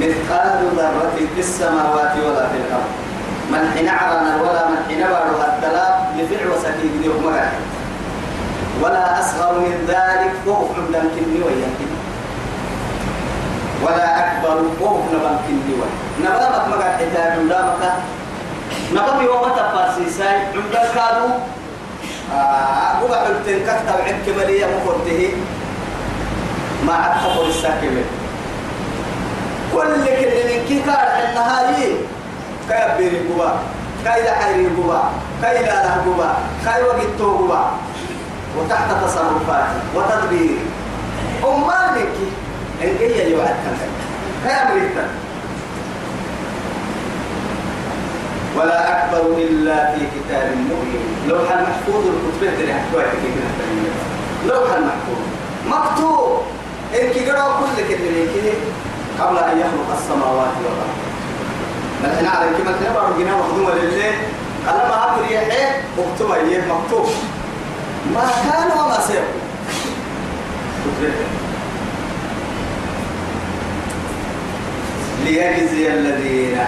مثقال 0.00 0.50
ذرة 0.76 1.12
في 1.34 1.40
السماوات 1.40 2.12
ولا 2.26 2.48
في 2.48 2.56
الأرض. 2.56 2.90
من 3.50 3.70
حين 3.74 3.88
عرنا 3.88 4.42
ولا 4.42 4.68
من 4.68 4.76
حين 4.88 5.00
بارها 5.00 5.46
الدلاء 5.56 6.14
يفع 6.16 6.40
وسكين 6.52 7.00
دي 7.02 7.08
مرح 7.24 7.52
ولا 8.82 9.20
أصغر 9.20 9.58
من 9.58 9.74
ذلك 9.88 10.32
وهو 10.46 10.66
عمدا 10.76 11.00
كني 11.00 11.38
ويمكن 11.46 11.90
ولا 13.82 14.06
أكبر 14.18 14.56
وهو 14.80 14.98
نبان 15.14 15.36
كنيوان 15.48 15.92
نبامك 16.22 16.68
مقا 16.68 16.88
حتاب 16.98 17.38
نبامك 17.44 17.92
نبامي 18.92 19.28
ومتا 19.28 19.64
فارسيساي 19.74 20.36
عمدا 20.54 20.82
كادو 20.94 21.26
آه 22.32 23.02
وقع 23.04 23.26
التن 23.26 23.58
كتب 23.64 24.00
عن 24.06 24.16
كمالية 24.26 24.66
مفرته 24.66 25.32
ما 26.86 26.94
أكتبه 27.06 27.46
الساكمة 27.48 28.02
كل 29.72 30.04
كل 30.04 30.50
كي 30.68 30.82
كار 30.86 31.08
النهاري 31.28 31.96
كي 32.68 32.82
بيري 32.98 33.18
قبا 33.28 33.58
كي 34.04 34.22
لا 34.22 34.34
حيري 34.34 34.66
قبا 34.66 35.10
كي 35.42 35.62
لا 35.62 35.76
له 35.84 35.94
قبا 36.06 36.34
كي 36.64 36.82
وقت 36.82 37.20
قبا. 37.20 37.70
وتحت 38.58 38.90
تصرفات 39.04 39.64
وتدبير 39.94 40.58
أمالك 41.44 42.14
إن 42.82 42.96
هي 43.00 43.30
يوعد 43.30 43.56
كي 44.44 44.50
أمريكا. 44.50 45.04
ولا 48.58 48.78
أكبر 48.92 49.36
إلا 49.38 49.94
في 49.94 50.00
كتاب 50.00 50.56
مبين. 50.56 51.28
لوح 51.28 51.52
المحفوظ 51.52 52.04
الكتب 52.06 52.60
اللي 52.60 52.74
حكوا 52.74 53.02
لوح 54.46 54.72
المحفوظ. 54.76 55.20
مكتوب. 55.66 56.42
إن 56.94 57.12
كي 57.12 57.30
قرأوا 57.30 57.52
كل 57.52 57.82
كلمة 57.88 58.52
قبل 59.20 59.36
أن 59.38 59.58
يخلق 59.58 59.98
السماوات 59.98 60.54
والأرض. 60.64 60.98
نحن 62.04 62.26
على 62.26 62.50
كما 62.50 62.72
تنبع 62.72 63.02
رجنا 63.08 63.36
مخدومة 63.36 63.74
لله. 63.74 64.12
قال 64.66 64.76
ما 64.76 65.04
أبر 65.04 65.24
يحيى 65.24 65.68
مكتوب 65.98 66.32
أيه؟ 66.32 66.60
مكتوب. 66.60 67.06
ما 68.14 68.20
كان 68.20 68.78
وما 68.78 68.98
سيكون. 69.06 69.42
ليجزي 75.28 75.88
الذين 75.88 76.58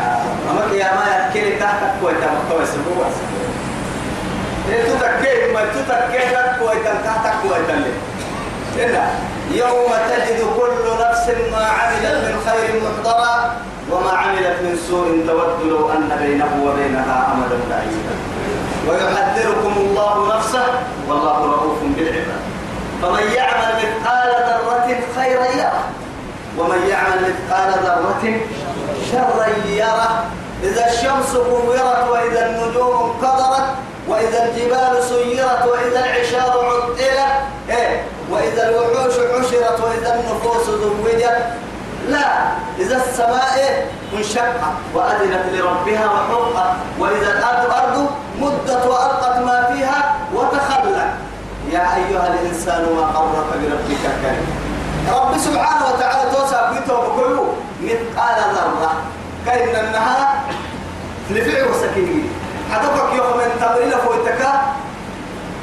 أما 0.51 0.75
يا 0.77 0.89
ما 0.95 1.05
يحكي 1.17 1.57
تحت 1.61 1.81
كويتا 2.01 2.29
مكتوب 2.37 2.65
سبوا 2.65 3.05
تتكي 4.69 5.53
ما 5.53 5.61
تتكي 5.75 6.23
كويتا 6.61 6.95
تحت 7.05 7.25
كويتا 7.43 7.77
إلا 8.77 9.05
يوم 9.51 9.93
تجد 10.11 10.41
كل 10.59 10.85
نفس 11.01 11.27
ما 11.53 11.65
عملت 11.65 12.17
من 12.25 12.35
خير 12.47 12.83
محضرا 12.85 13.57
وما 13.91 14.11
عملت 14.11 14.57
من 14.63 14.79
سوء 14.89 15.09
تود 15.27 15.69
لو 15.69 15.91
أن 15.91 16.11
بينه 16.23 16.53
وبينها 16.65 17.17
أمدا 17.33 17.59
بعيدا. 17.71 18.15
ويحذركم 18.89 19.75
الله 19.77 20.37
نفسه 20.37 20.67
والله 21.09 21.39
رؤوف 21.45 21.79
بالعباد. 21.97 22.43
فمن 23.03 23.33
يعمل 23.35 23.71
مثقال 23.81 24.31
ذرة 24.49 24.89
خيرا 25.17 25.45
يره. 25.45 25.85
ومن 26.59 26.87
يعمل 26.89 27.19
مثقال 27.21 27.73
ذرة 27.85 28.41
شرا 29.13 29.47
يره. 29.67 30.25
إذا 30.63 30.87
الشمس 30.87 31.33
كورت 31.33 32.09
وإذا 32.11 32.47
النجوم 32.47 32.95
انقدرت 33.23 33.67
وإذا 34.09 34.45
الجبال 34.45 35.05
سيرت 35.09 35.67
وإذا 35.67 36.05
العشار 36.05 36.51
عطلت 36.51 37.01
إيه 37.71 38.03
وإذا 38.31 38.69
الوحوش 38.69 39.13
حشرت 39.13 39.81
وإذا 39.81 40.15
النفوس 40.15 40.67
زوجت. 40.67 41.43
لا 42.09 42.27
إذا 42.79 42.97
السماء 42.97 43.87
انشقت 44.19 44.61
وأذنت 44.95 45.45
لربها 45.53 46.07
وحقت 46.07 46.71
وإذا 46.99 47.39
الأرض 47.39 47.71
أرض 47.71 48.11
مدت 48.41 48.87
وألقت 48.87 49.39
ما 49.39 49.69
فيها 49.73 50.15
وتخلت. 50.35 50.97
يا 51.73 51.97
أيها 51.97 52.35
الإنسان 52.35 52.83
ما 52.97 53.07
قرك 53.07 53.47
بربك 53.53 54.01
الكريم. 54.05 54.70
رب 55.13 55.39
سبحانه 55.39 55.87
وتعالى 55.87 56.31
توسع 56.31 56.71
بيته 56.71 56.95
بكله. 57.01 57.55
مثقال 57.83 58.39
ذرة 58.55 58.93
كأن 59.47 59.87
النهار 59.87 60.29
لفعل 61.31 61.69
وسكين 61.69 62.31
حدفك 62.73 63.15
يوم 63.17 63.37
من 63.37 63.51
تمرين 63.61 63.91
فوتك 63.91 64.43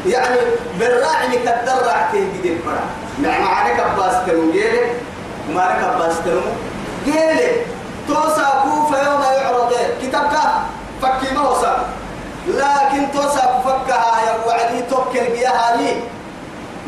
يعني 0.05 0.37
بالراعي 0.79 1.37
كدرع 1.39 2.09
تهدي 2.11 2.53
الفرع 2.53 2.83
مع 3.19 3.39
معانك 3.39 3.79
أباس 3.79 4.25
تنجيلي 4.25 4.81
ومعانك 5.49 5.83
أباس 5.83 6.15
تنمو 6.25 6.51
جيلي. 7.05 7.51
توسع 8.07 8.49
كوفا 8.63 8.97
يوم 8.97 9.21
يعرض. 9.21 9.73
كتابك 10.01 10.37
فكي 11.01 11.33
ما 11.35 11.49
وصل. 11.49 11.77
لكن 12.47 13.11
توسع 13.13 13.59
فكها 13.59 14.21
يا 14.27 14.47
وعدي 14.47 14.81
توكل 14.89 15.25
بيها 15.31 15.77
لي. 15.77 16.01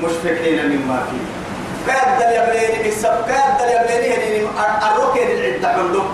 مشفقين 0.03 0.69
مما 0.69 1.03
فيه. 1.11 1.38
كاد 1.87 2.19
يبليني 2.35 2.83
بالسب 2.83 3.25
كاد 3.27 3.59
يبليني 3.69 4.47
الركن 4.91 5.27
العدة 5.31 5.73
كله 5.75 6.05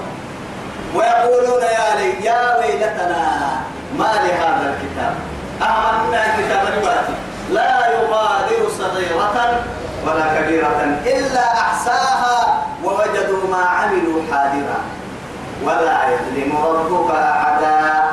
ويقولون 0.95 1.61
يا 1.63 1.95
لي 1.99 2.25
يا 2.25 2.57
ويلتنا 2.57 3.61
ما 3.97 4.03
لهذا 4.23 4.73
الكتاب؟ 4.75 5.13
أهمنا 5.61 6.23
كتاب 6.37 6.67
الواتي 6.73 7.13
لا 7.51 7.87
يغادر 7.91 8.69
صغيرة 8.77 9.63
ولا 10.05 10.41
كبيرة 10.41 10.99
إلا 11.05 11.53
أحساها 11.53 12.63
ووجدوا 12.83 13.47
ما 13.51 13.57
عملوا 13.65 14.21
حاضرا. 14.31 14.79
ولا 15.63 15.97
يظلم 16.09 16.57
ربك 16.57 17.15
أحدا. 17.15 18.03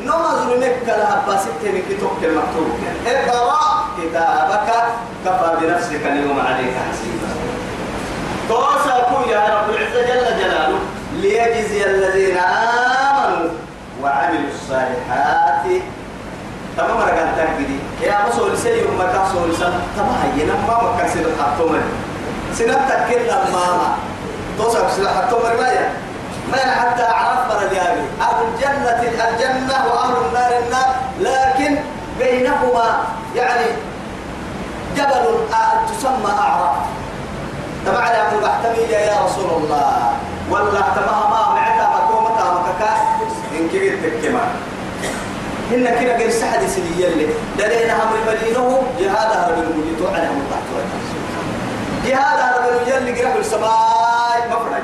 نمز 0.00 0.52
لك 0.62 0.82
لها 0.86 1.22
باسكت 1.26 1.62
من 1.64 1.82
كتب 1.88 2.24
المكتوب 2.24 2.78
اقرأ 3.06 3.73
كتابك 4.04 4.68
كفى 5.24 5.50
بنفسك 5.60 6.06
اليوم 6.06 6.40
عليك 6.40 6.74
حسيبا. 6.90 7.28
توسع 8.48 8.96
يا 9.30 9.40
رب 9.54 9.70
العزة 9.70 10.02
جل 10.02 10.38
جلاله 10.38 10.78
ليجزي 11.20 11.84
الذين 11.84 12.38
آمنوا 12.38 13.50
وعملوا 14.02 14.48
الصالحات. 14.54 15.82
تمام 16.76 16.98
رجال 16.98 17.28
تكدي 17.36 17.78
يا 18.02 18.18
مسؤول 18.28 18.58
سيء 18.58 18.90
ما 18.98 19.04
كسول 19.04 19.56
سن. 19.56 19.72
تمام 19.96 20.14
هي 20.36 20.44
ما 20.44 20.82
ما 20.82 21.02
كسر 21.02 21.24
حتومر 21.40 21.80
سنة 22.54 22.74
تكلا 22.88 23.38
ماما 23.52 23.96
توصل 24.58 24.90
سنة 24.96 25.08
حتومر 25.08 25.56
ما 25.60 25.68
يا 25.68 25.92
ما 26.52 26.58
حتى 26.58 27.02
عرف 27.02 27.48
برجالي 27.48 28.04
أهل 28.20 28.44
الجنة 28.54 29.02
الجنة 29.02 29.86
وأهل 29.86 30.14
النار 30.26 30.52
النار. 30.66 30.94
لكن 31.20 31.76
بينهما 32.18 32.98
يعني 33.36 33.66
جبل 34.96 35.24
تسمى 35.88 36.32
أعراف 36.38 36.76
تبع 37.86 38.10
لهم 38.12 38.40
بحتمي 38.42 38.92
يا 38.92 39.24
رسول 39.24 39.50
الله. 39.62 40.12
ولا 40.50 40.80
تمها 40.96 41.28
ما 41.30 41.54
معتا 41.54 41.88
مكومتا 41.96 42.44
مكاكا 42.44 42.96
إن 43.58 43.68
كبير 43.68 43.98
تكما 44.02 44.44
هن 45.70 45.84
كنا 45.86 46.16
غير 46.16 46.30
سحد 46.30 46.60
سنية 46.66 47.06
اللي 47.08 47.26
دلينا 47.58 47.94
هم 47.94 48.08
المدينة 48.14 48.82
جهاد 49.00 49.30
هرب 49.36 49.58
المجيد 49.58 50.00
وعلى 50.00 50.26
هم 50.26 50.42
تحت 50.50 50.62
جهاد 52.06 52.40
هرب 52.40 52.72
المجيد 52.72 52.94
اللي 52.94 53.22
قرب 53.24 53.36
السماء 53.40 54.48
مفرج. 54.50 54.82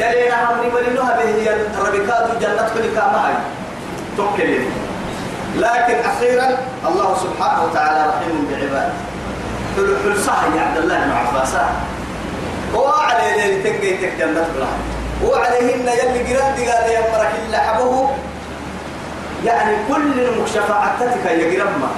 دلينا 0.00 0.50
هم 0.50 0.60
المدينة 0.60 1.02
هذه 1.02 1.48
الربكات 1.78 2.38
جنة 2.40 2.70
كل 2.74 2.94
كامهاي 2.94 3.34
توكلين 4.16 4.70
لكن 5.56 5.96
أخيرا 6.10 6.58
الله 6.88 7.16
سبحانه 7.22 7.64
وتعالى 7.64 8.06
رحيم 8.08 8.48
بعباده. 8.50 8.92
حلو 9.76 9.96
حلو 10.02 10.22
صح 10.26 10.44
يا 10.56 10.62
عبد 10.62 10.76
الله 10.76 10.96
بن 10.98 11.12
عباس. 11.12 11.54
وعلى 12.74 13.36
ليل 13.36 13.62
تنقي 13.62 13.96
تك 13.96 14.12
جنة 14.18 14.46
بلا 14.54 14.66
وعليهن 15.30 15.88
يلي 15.88 16.34
قرد 16.34 16.56
قال 16.56 16.90
يا 16.90 17.00
مرك 17.00 17.32
إلا 17.48 17.58
حبه. 17.58 18.10
يعني 19.44 19.76
كل 19.88 20.20
المكشفاتك 20.20 21.26
يا 21.26 21.62
قرب 21.62 21.70
ما 21.80 21.88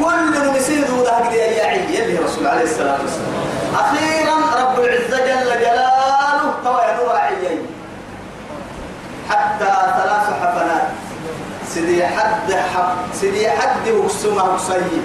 كل 0.00 0.58
مسيد 0.58 0.90
وده 0.90 1.16
قد 1.16 1.32
يا 1.32 1.66
عيد 1.66 1.90
يلي 1.90 2.18
رسول 2.18 2.46
عليه 2.46 2.62
الصلاة 2.62 2.98
والسلام. 3.02 3.34
أخيرا 3.74 4.36
رب 4.62 4.84
العزة 4.84 5.18
جل 5.18 5.60
جلاله 5.60 6.54
طوى 6.64 6.84
نور 6.98 7.16
عيين 7.16 7.62
حتى 9.30 9.64
ثلاث 9.98 10.26
حفنات 10.42 10.88
سيدي 11.74 12.06
حد 12.06 12.52
حب 12.52 12.96
سيدي 13.12 13.50
حد 13.50 13.88
وسمه 13.88 14.58
سيد 14.58 15.04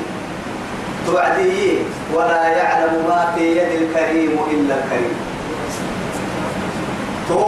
توعدي 1.08 1.78
ولا 2.14 2.48
يعلم 2.48 2.94
ما 3.08 3.32
في 3.36 3.58
يد 3.58 3.82
الكريم 3.82 4.40
إلا 4.52 4.76
الكريم. 4.76 5.16
تو 7.30 7.40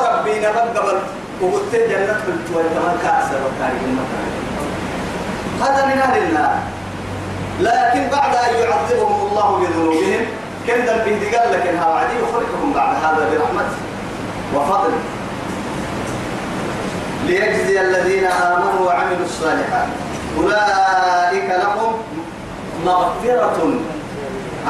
ربي 0.00 0.38
نبقى 0.38 1.00
وقلت 1.40 1.74
جنة 1.74 2.14
قلت 2.26 2.46
وانتما 2.54 2.96
كأسر 3.02 3.38
وكاري 3.46 3.78
هذا 5.62 5.86
من 5.86 5.98
أهل 6.00 6.22
النار. 6.22 6.58
لكن 7.60 8.10
بعد 8.10 8.34
أن 8.34 8.54
يعذبهم 8.54 9.28
الله 9.28 9.58
بذنوبهم 9.58 10.26
كم 10.66 10.74
ذنبه 10.74 11.38
قال 11.38 11.52
لك 11.52 11.66
إنها 11.66 11.88
وعدي 11.88 12.14
يخرجهم 12.22 12.72
بعد 12.74 12.96
هذا 12.96 13.28
برحمته 13.30 13.78
وفضله 14.54 14.98
ليجزي 17.26 17.80
الذين 17.80 18.24
آمنوا 18.24 18.86
وعملوا 18.86 19.26
الصالحات. 19.26 19.88
أولئك 20.38 21.48
لهم 21.50 21.92
مغفرة. 22.86 23.74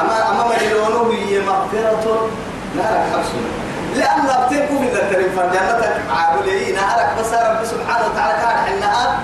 أما 0.01 0.31
أما 0.31 0.45
مجلونه 0.49 1.15
هي 1.15 1.41
مغفرة 1.41 2.29
نهرك 2.77 3.05
حبسنا 3.13 3.51
لأن 3.95 4.47
بتنكو 4.47 4.75
من 4.75 4.89
الترين 4.89 5.31
فجنتك 5.37 5.97
عابلي 6.11 6.73
نهرك 6.73 7.09
بس 7.21 7.33
رب 7.33 7.65
سبحانه 7.65 8.07
وتعالى 8.07 8.35
كان 8.43 8.57
حنها 8.67 9.19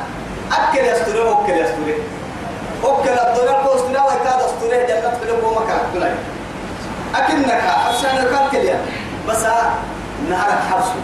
أكل 0.53 0.79
يستري 0.79 1.21
وكل 1.21 1.53
يستري 1.53 1.95
وكل 2.85 3.09
الدنيا 3.09 3.63
كوستري 3.67 3.99
وكاد 3.99 4.41
استري 4.47 4.87
جنة 4.87 5.13
حلوة 5.21 5.49
ومكان 5.49 5.79
كلها. 5.95 6.15
أكنك 7.15 7.61
حبسنا 7.61 8.25
كان 8.25 8.49
كليا 8.53 8.81
بس 9.29 9.43
نهرك 10.31 10.59
حبسه 10.71 10.95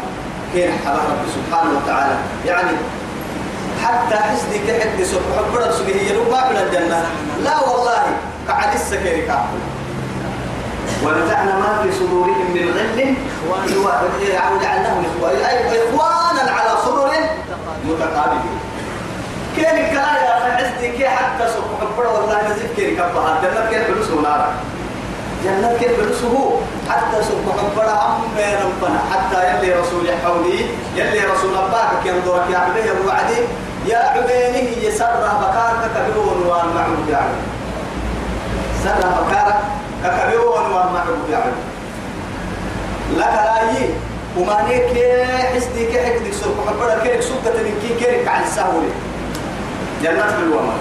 كين 0.56 0.72
حبس 0.72 0.96
رب 0.96 1.22
سبحانه 1.36 1.70
وتعالى. 1.76 2.16
يعني 2.46 2.72
حتى 3.84 4.16
حسدك 4.16 4.66
حد 4.80 5.02
سبحانه 5.04 5.52
وتعالى 5.52 5.72
سبحانه 5.72 6.30
ما 6.32 6.40
في 6.48 6.52
الجنة. 6.64 7.04
لا 7.44 7.60
والله 7.60 8.02
قعد 8.48 8.74
السكير 8.74 9.26
كافر 9.26 9.60
ونزعنا 11.04 11.54
ما 11.58 11.82
في 11.82 11.92
صدورهم 11.98 12.46
من 12.54 12.64
غل. 12.76 13.14
وجعلناهم 14.48 15.04
إخوانا 15.76 16.50
على 16.50 16.70
سرر 16.84 17.10
متقابلين. 17.84 18.58
كان 19.56 19.76
الكلام 19.84 20.16
يا 20.16 20.56
حسدي 20.56 20.88
كي 20.88 21.08
حتى 21.08 21.44
سوق 21.54 21.68
حبر 21.80 22.06
والله 22.06 22.48
نزيد 22.48 22.70
كي 22.76 22.96
كبها 22.96 23.40
جنة 23.42 23.70
كي 23.70 23.84
فلوس 23.84 24.10
نار 24.22 24.52
جنة 25.44 25.76
كي 25.80 25.88
فلوس 25.88 26.22
هو 26.24 26.58
حتى 26.90 27.22
سوق 27.22 27.56
حبر 27.58 27.90
أم 27.90 28.22
ربنا. 28.66 28.98
حتى 29.12 29.38
يلي 29.48 29.72
رسول 29.80 30.06
حولي 30.24 30.60
يلي 30.96 31.20
رسول 31.20 31.54
كي 32.02 32.08
ينظرك 32.08 32.50
يا 32.50 32.58
عبيه 32.58 32.92
وعدي 33.06 33.40
يا 33.86 33.98
عبينه 33.98 34.70
يسره 34.82 35.32
بكارك 35.42 35.90
كبيرون 35.96 36.38
والمعروف 36.46 37.08
يا 37.08 37.16
عبيه 37.16 37.46
سره 38.84 39.10
بكارك 39.20 39.56
ككبيرون 40.04 40.64
والمعروف 40.64 41.30
يا 41.30 41.36
عبيه 41.36 41.66
لك 43.16 43.34
رأيي 43.46 43.88
وما 44.38 44.62
نيك 44.68 44.86
حسدي 45.54 45.86
كي 45.86 45.98
حكدك 46.06 46.32
سوق 46.32 46.56
حبر 46.68 46.98
كي 47.02 47.22
سوق 47.22 47.44
من 47.44 47.78
كي 47.82 48.04
كي 48.04 48.28
عن 48.28 48.42
السهولة 48.42 48.90
جنة 50.02 50.36
بالومر 50.40 50.74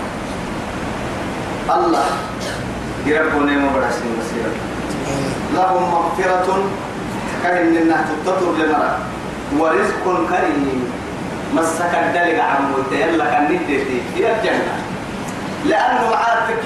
الله. 1.76 2.06
يربون 3.06 3.50
يوم 3.50 3.74
براسين 3.74 4.18
مسيرة 4.20 4.52
لهم 5.54 5.92
مغفرة 5.92 6.64
كهن 7.44 7.78
النهج 7.78 8.06
تطر 8.26 8.52
لمرأة 8.52 8.98
ورزق 9.60 10.06
كريم. 10.30 10.92
مسك 11.54 11.94
الدلق 11.94 12.44
عمو 12.44 12.78
يلا 12.92 13.26
كان 13.26 13.44
ندتي 13.44 14.02
هي 14.16 14.36
الجنة. 14.36 14.76
لأنه 15.66 16.10
معاتك 16.10 16.66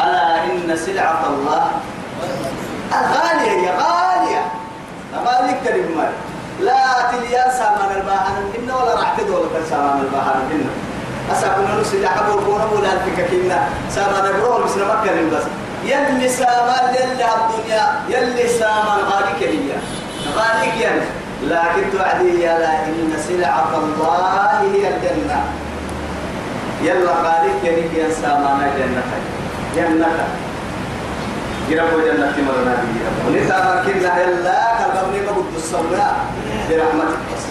ألا 0.00 0.44
إن 0.44 0.76
سلعة 0.76 1.22
الله 1.26 1.64
غالية 2.92 3.52
يا 3.66 3.72
غالية. 3.72 4.42
غالية 5.24 5.56
كريم 5.64 6.00
لا 6.60 6.82
تليا 7.12 7.50
سامان 7.58 7.90
الباهن 7.96 8.52
إنه 8.58 8.76
ولا 8.76 8.94
رعتد 8.94 9.30
ولا 9.30 9.64
سامان 9.70 10.00
الباهن 10.00 10.40
إنه. 10.52 10.70
أسأكون 11.32 11.80
نسي 11.80 12.02
لحبه 12.02 12.34
وكون 12.34 12.62
ولا 12.78 12.92
الفككنا 12.92 13.68
سامان 13.90 14.24
البروه 14.26 14.64
بس 14.64 14.76
نمكن 14.76 15.30
بس 15.36 15.42
يلي 15.84 16.28
سامان 16.28 16.94
يلي 16.94 17.24
الدنيا 17.34 17.84
يلي 18.08 18.48
سامان 18.48 18.98
غاليك 19.10 19.42
هي 19.42 19.70
غاليك 20.36 20.80
يعني 20.80 21.00
لكن 21.42 21.98
تعدي 21.98 22.40
يا 22.42 22.58
لا 22.58 22.84
إن 22.84 23.12
سلعة 23.28 23.70
الله 23.76 24.60
هي 24.60 24.88
الجنة. 24.88 25.40
يلا 26.82 27.12
غاليك 27.12 27.64
يعني 27.64 27.82
هي 27.82 28.12
سامان 28.12 28.60
الجنة 28.60 29.02
جنة. 29.76 30.28
يربو 31.68 31.98
جنة 32.00 32.34
مرنا 32.46 32.74
بي 32.82 33.38
ونتا 33.38 33.58
مكنا 33.86 34.18
يلا 34.22 34.68
ما 35.28 35.32
قد 35.32 35.54
الصلاة 35.56 36.12
برحمتك. 36.68 37.22
بس 37.34 37.44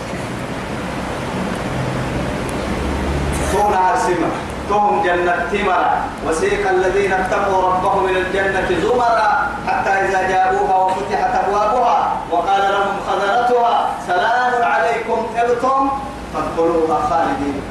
تون 3.51 3.73
عرسمة 3.73 4.29
تهم 4.69 5.03
جنة 5.03 5.35
تمرة 5.51 5.91
وسيق 6.27 6.69
الذين 6.69 7.13
اتقوا 7.13 7.63
ربهم 7.63 8.05
إلى 8.05 8.19
الجنة 8.19 8.69
زمرا 8.83 9.47
حتى 9.67 9.89
إذا 9.89 10.21
جاءوها 10.29 10.75
وفتحت 10.75 11.33
أبوابها 11.43 12.11
وقال 12.31 12.61
لهم 12.61 12.95
خزنتها 13.07 13.89
سلام 14.07 14.53
عليكم 14.63 15.17
طبتم؟ 15.37 15.89
فادخلوها 16.33 16.97
خالدين. 17.09 17.61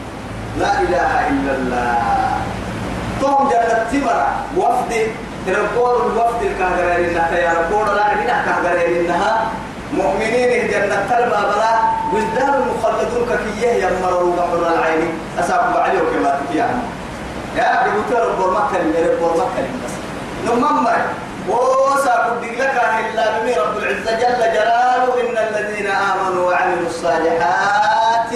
لا 0.59 0.81
إله 0.81 1.29
إلا 1.29 1.53
الله. 1.55 1.95
تهم 3.21 3.49
جنة 3.49 3.87
تمرة 3.93 4.29
وفد 4.57 4.93
ربور 5.49 6.07
الوفد 6.07 6.43
الكهجرين 6.43 7.11
إنها 7.11 7.39
يا 7.39 7.53
ربور 7.61 7.95
لا 7.95 8.05
عندنا 8.05 8.43
كهجرين 8.47 9.05
إنها 9.05 9.47
مؤمنين 9.97 10.71
جنة 10.71 11.07
تلبى 11.11 11.41
بلا 11.51 11.73
وزدان 12.13 12.55
المخلدون 12.63 13.27
ككيه 13.31 13.73
يمروا 13.85 14.37
بحر 14.37 14.75
العين. 14.75 15.11
أساقوا 15.41 15.81
عليه 15.81 15.99
كما 15.99 16.41
تكيان 16.41 16.83
يا 17.57 17.83
ربوت 17.87 18.21
ربور 18.21 18.51
مكة 18.51 18.79
ربور 19.13 19.33
مكة 19.37 19.65
بس 19.85 19.95
نمم 20.47 20.87
وساقوا 21.49 22.41
لك 22.43 22.77
إلا 23.01 23.39
بمي 23.39 23.53
رب 23.53 23.77
العزة 23.79 24.13
جل 24.21 24.41
جلاله. 24.55 25.07
إن 25.21 25.37
الذين 25.49 25.87
آمنوا 25.87 26.51
وعملوا 26.51 26.87
الصالحات 26.87 28.31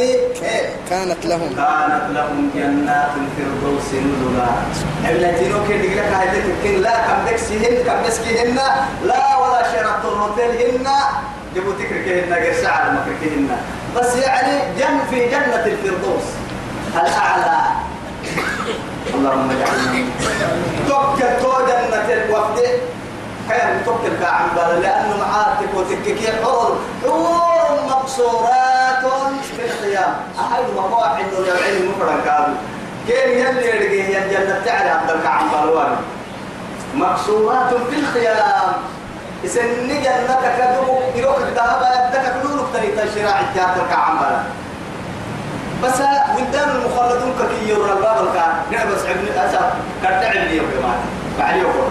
كانت 0.90 1.26
لهم. 1.26 1.50
كانت 1.56 2.04
لهم 2.14 2.50
جنات 2.54 3.12
الفردوس 3.22 3.88
نزلا. 3.94 4.50
التي 5.10 5.48
نوكل 5.48 5.96
لك 5.96 6.10
هذه 6.20 6.76
لا 6.78 6.94
كم 7.06 7.30
دكسهن 7.30 7.84
كم 7.86 8.08
دسكهن 8.08 8.58
لا 9.04 9.36
ولا 9.36 9.62
شرط 9.72 10.02
الروتيلهن 10.12 10.88
جبوا 11.54 11.72
تكركهن 11.72 12.32
غير 12.32 12.54
ساعة 12.62 12.90
مكركهن 12.92 13.48
بس 13.96 14.16
يعني 14.16 14.76
جن 14.78 14.98
في 15.10 15.28
جنة 15.28 15.64
الفردوس. 15.66 16.24
الأعلى. 16.94 17.60
اللهم 19.14 19.50
اجعلنا 19.50 20.04
توكل 20.88 21.42
تو 21.42 21.52
جنة 21.66 22.12
الوفد. 22.12 22.80
كان 23.48 23.82
توكل 23.86 24.08
كعم 24.22 24.48
لأنه 24.82 25.16
معاتك 25.18 25.68
وتككي 25.74 26.32
حور 26.42 26.78
حور 27.04 27.80
مقصورات 27.88 29.04
في 29.56 29.64
الخيام 29.64 30.14
أحد 30.40 30.64
واحد 30.92 31.24
من 31.24 31.44
العلم 31.48 31.90
مفرد 31.90 32.24
كابو 32.24 32.52
كين 33.06 33.28
يلي 33.38 33.66
يرقيه 33.68 34.18
الجنة 34.18 34.62
تعالى 34.66 34.90
عبد 34.90 35.10
الكعم 35.10 35.48
بالوان. 35.48 35.96
مقصورات 36.94 37.74
في 37.90 37.96
الخيام 38.00 38.72
إسني 39.44 39.94
جنتك 40.00 40.44
دبو 40.60 40.98
يروك 41.16 41.36
الذهب 41.38 41.82
يدك 41.82 42.32
كلونك 42.42 42.66
تري 42.74 42.88
تشراع 42.88 43.40
الجاتر 43.40 43.86
كعمل 43.90 44.42
بس 45.84 46.00
ولدان 46.36 46.68
المخلدون 46.68 47.32
كي 47.38 47.68
يرى 47.68 47.92
الباب 47.92 48.26
الكان 48.26 48.52
نعبس 48.72 49.02
عبن 49.06 49.28
أسا 49.38 49.72
كرتع 50.02 50.32
لي 50.32 50.56
يوم 50.56 50.66
بعد 51.38 51.56
يوم 51.56 51.90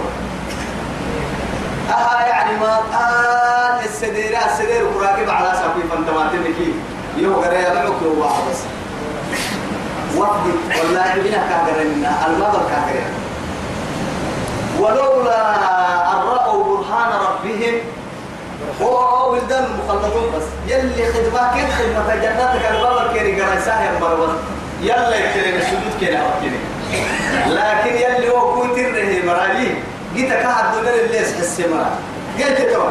أها 1.90 2.28
يعني 2.28 2.58
ما 2.60 2.78
آه 2.94 3.86
السدير 3.86 4.38
السدير 4.46 4.86
وراكب 4.96 5.30
على 5.30 5.54
سبيل 5.64 5.90
فانتماتين 5.90 6.44
كي. 6.58 6.74
يو 7.18 7.34
غري 7.42 7.68
أنا 7.68 7.90
مكتوب 7.90 8.18
واحد 8.18 8.42
بس. 8.52 8.58
وفدي 10.18 10.52
والله 10.80 11.14
بنا 11.16 11.38
كاغرنا 11.50 12.28
المضر 12.28 12.62
كاغرنا 12.70 13.14
ولولا 14.80 15.56
ربهم 17.70 18.88
هو 18.88 19.32
ولدان 19.32 19.64
المخلطون 19.64 20.24
بس. 20.36 20.44
يلي 20.74 21.06
خدمة 21.14 21.54
كيف 21.54 21.70
خدمة 21.80 22.16
جناتك 22.16 22.72
البابا 22.72 23.14
كيري 23.14 23.42
قرأي 23.42 23.62
ساهر 23.66 24.00
مروز 24.02 24.30
يلا 24.82 25.16
يكترين 25.16 25.56
السجود 25.56 25.94
كيري 26.00 26.18
أوكيني 26.18 26.58
لكن 27.48 27.96
يلي 27.96 28.30
هو 28.30 28.62
كنت 28.62 28.78
الرهي 28.78 29.22
مرالي. 29.22 29.72
جيت 30.16 30.30
كهد 30.30 30.76
دولار 30.76 30.94
اللي 31.06 31.18
يسحس 31.18 31.60
مرا 31.60 31.90
قلت 32.40 32.62
توا 32.74 32.90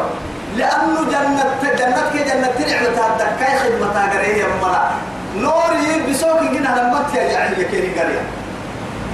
لأنه 0.56 1.00
جنة 1.10 1.44
جنة 1.78 2.10
كي 2.12 2.24
جنة 2.24 2.46
تنعم 2.46 2.84
تهدك 2.94 3.30
كاي 3.40 3.58
خدمة 3.58 3.92
تاقريه 3.94 4.44
مرا 4.62 4.90
نور 5.36 5.72
يلبسوك 5.92 6.40
جنا 6.40 6.68
لما 6.68 7.04
يعني 7.14 7.60
يكيري 7.62 7.88
قرية 8.00 8.22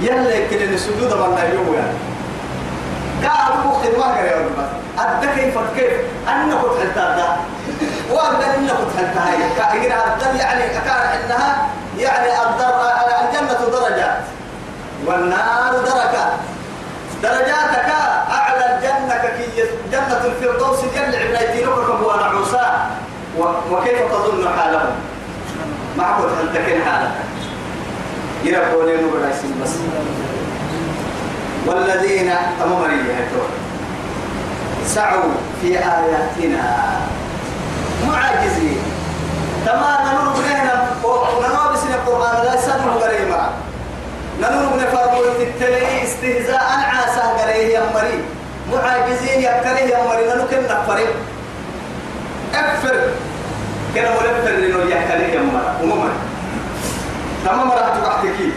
يلا 0.01 0.35
يكترين 0.35 0.73
السجود 0.73 1.13
من 1.13 1.39
اليوم 1.49 1.73
يعني. 1.75 1.97
قالوا 3.23 3.73
خدمة 3.83 4.21
غير 4.21 4.31
يوم 4.37 4.53
بس 4.57 5.01
أدى 5.01 5.27
كيف 5.41 5.57
كيف؟ 5.75 5.91
أنا 6.27 6.55
كنت 6.61 6.79
حلتها 6.79 7.37
وأنا 8.11 8.55
إن 8.55 8.67
كنت 8.67 8.97
حلتها 8.97 9.31
هي 9.31 9.55
كأجر 9.57 9.95
أفضل 9.97 10.39
يعني 10.39 10.67
كان 10.67 11.21
إنها 11.23 11.67
يعني 11.97 12.27
الجنة 13.29 13.69
درجات. 13.71 14.17
والنار 15.05 15.71
دركات 15.73 16.33
درجاتك 17.23 17.89
أعلى 18.31 18.75
الجنة 18.75 19.15
كي 19.37 19.63
جنة 19.91 20.21
الفردوس 20.25 20.79
جل 20.95 21.15
عبنيتي 21.15 21.63
لكم 21.63 22.03
هو 22.03 22.15
نعوسا 22.15 22.87
وكيف 23.71 24.11
تظن 24.11 24.49
حالهم؟ 24.59 24.95
ما 25.97 26.03
كنت 26.17 26.55
حلتكين 26.55 26.83
حالك. 26.85 27.11
يربوني 28.43 28.95
نور 29.01 29.19
بس. 29.63 29.69
والذين 31.65 32.29
ريها 32.87 33.27
سعوا 34.85 35.31
في 35.61 35.77
آياتنا. 35.77 36.99
معاجزين 38.07 38.77
تمام 39.65 40.15
نور 40.15 40.33
بنهنا 40.33 40.87
ونور 41.03 41.73
بسن 41.73 41.93
القرآن 41.93 42.45
لا 42.45 42.53
يسمى 42.53 42.91
غريبا 43.01 43.49
نور 44.41 44.65
بن 44.73 44.85
فرمو 44.93 45.21
التلي 45.41 46.03
استهزاء. 46.03 46.63
عاسى 46.93 47.21
غريه 47.39 47.67
يا 47.77 47.83
مري 47.95 48.23
معاجزين 48.73 49.39
يكره 49.39 49.79
يا 49.79 50.03
مري 50.07 50.25
نور 50.27 50.47
كنا 50.51 50.83
فريق 50.87 51.15
أكفر. 52.53 52.95
كنا 53.95 54.09
ملفر 54.09 54.51
لنو 54.51 54.79
يا 54.79 54.99
مري 55.09 55.37
عموما 55.81 56.09
تمام 57.45 57.71
راح 57.71 57.89
تحكي 58.03 58.51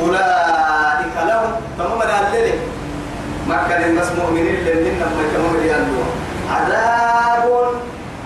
أولئك 0.00 1.14
لهم. 1.28 1.52
تمام 1.78 2.02
الليل 2.02 2.58
ما 3.48 3.56
كان 3.68 3.96
بس 3.96 4.08
مؤمنين 4.18 4.64
لأنهم 4.64 5.10
ما 5.16 5.24
تمام 5.34 5.56
يالله 5.66 6.06
عذاب 6.50 7.46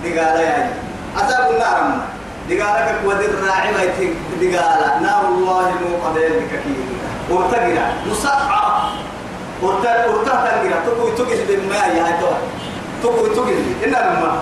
دقالة 0.05 0.40
يعني. 0.40 0.70
عذاب 1.16 1.50
النار 1.50 2.00
دقالة 2.50 2.94
كودر 3.05 3.33
راعي 3.46 3.70
ما 3.72 3.85
دقالة. 4.40 5.00
نار 5.02 5.24
الله 5.29 5.64
المقدر 5.81 6.29
بكثير 6.40 6.87
ورتقرا 7.31 7.87
مسعرة 8.11 8.90
ورتا 9.62 10.07
ورتا 10.07 10.31
تقرا 10.31 10.79
تقوي 10.87 11.11
تقل 11.18 11.40
بالماء 11.48 11.96
يا 11.96 12.07
تقوي 13.02 13.29
تقل. 13.29 13.59
إن 13.85 13.90
لما 13.90 14.40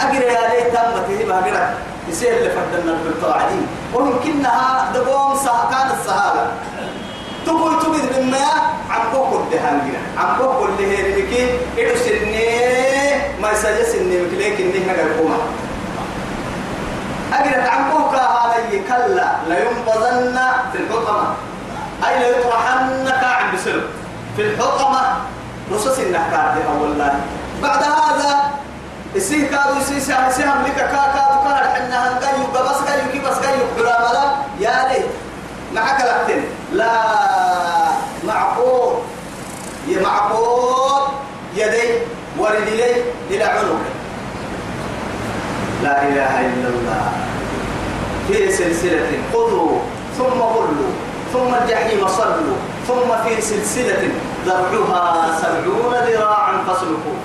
أقرأ 0.00 0.14
يا 0.14 0.42
ليت 0.50 0.74
تم 0.74 0.94
تهيب 1.08 1.30
أقرأ. 1.30 1.74
يصير 2.08 2.36
اللي 2.36 2.50
فدنا 2.50 2.92
بالطاعين 3.04 3.66
ويمكنها 3.94 4.90
دقوم 4.94 5.36
سا 5.36 5.68
كان 5.70 5.90
السهالة 6.00 6.52
تقول 7.46 7.78
بقول 9.12 9.42
ده 9.52 9.58
هنجرا 9.58 10.00
عم 10.18 10.38
بقول 10.38 10.70
ده 10.78 10.84
هنجرا 10.84 11.58
إدو 11.78 11.96
سنة 11.96 12.38
ما 13.42 13.52
يسجل 13.52 13.86
سنة 13.86 14.22
مكليك 14.26 14.60
نقدر 14.60 15.12
قوما 15.18 15.36
أجرت 17.32 17.68
عم 17.68 17.88
بقول 17.90 18.16
هذا 18.16 18.82
كلا 18.88 19.28
لا 19.48 19.58
ينبذن 19.58 20.40
في 20.72 20.78
الحطمة. 20.78 21.34
أي 22.08 22.20
لا 22.20 22.28
يطرحن 22.38 23.10
كعب 23.20 23.54
بسلم 23.54 23.84
في 24.36 24.42
الحطمة. 24.42 25.00
نصوص 25.72 25.98
النحكار 25.98 26.54
دي 26.54 26.60
أولا 26.68 27.12
بعد 27.62 27.82
هذا 27.82 28.50
السيه 29.18 29.46
كادو 29.50 29.78
السيه 29.80 29.98
سهم 29.98 30.30
سهم 30.30 30.58
لك 30.66 30.74
كا 30.76 30.86
كادو 31.14 31.38
كان 31.44 31.56
حنا 31.74 31.96
هنقيو 32.08 32.44
قبس 32.54 32.78
قيو 32.88 33.04
كي 33.12 33.18
بس 33.18 33.36
قيو 33.44 33.64
حراملا 33.76 34.24
يا 34.60 34.76
ليت. 34.88 35.06
معك 35.74 36.00
لكتن 36.00 36.40
لا. 36.72 36.92
معقول. 38.26 38.94
يا 39.88 40.02
معقول. 40.02 41.02
يدي 41.56 41.88
ورجلي 42.38 42.92
إلى 43.30 43.44
عنق 43.44 43.80
لا 45.82 46.02
إله 46.08 46.32
إلا 46.40 46.68
الله. 46.68 47.12
في 48.28 48.52
سلسلة 48.52 49.10
خذوا 49.32 49.78
ثم 50.18 50.38
غلوا 50.42 50.92
ثم 51.32 51.54
الجحيم 51.62 52.06
صلوا 52.08 52.56
ثم 52.88 53.08
في 53.24 53.40
سلسلة 53.40 54.08
ذرعها 54.46 55.38
سبعون 55.42 55.94
ذراعا 56.08 56.52
فاسلكوه 56.66 57.18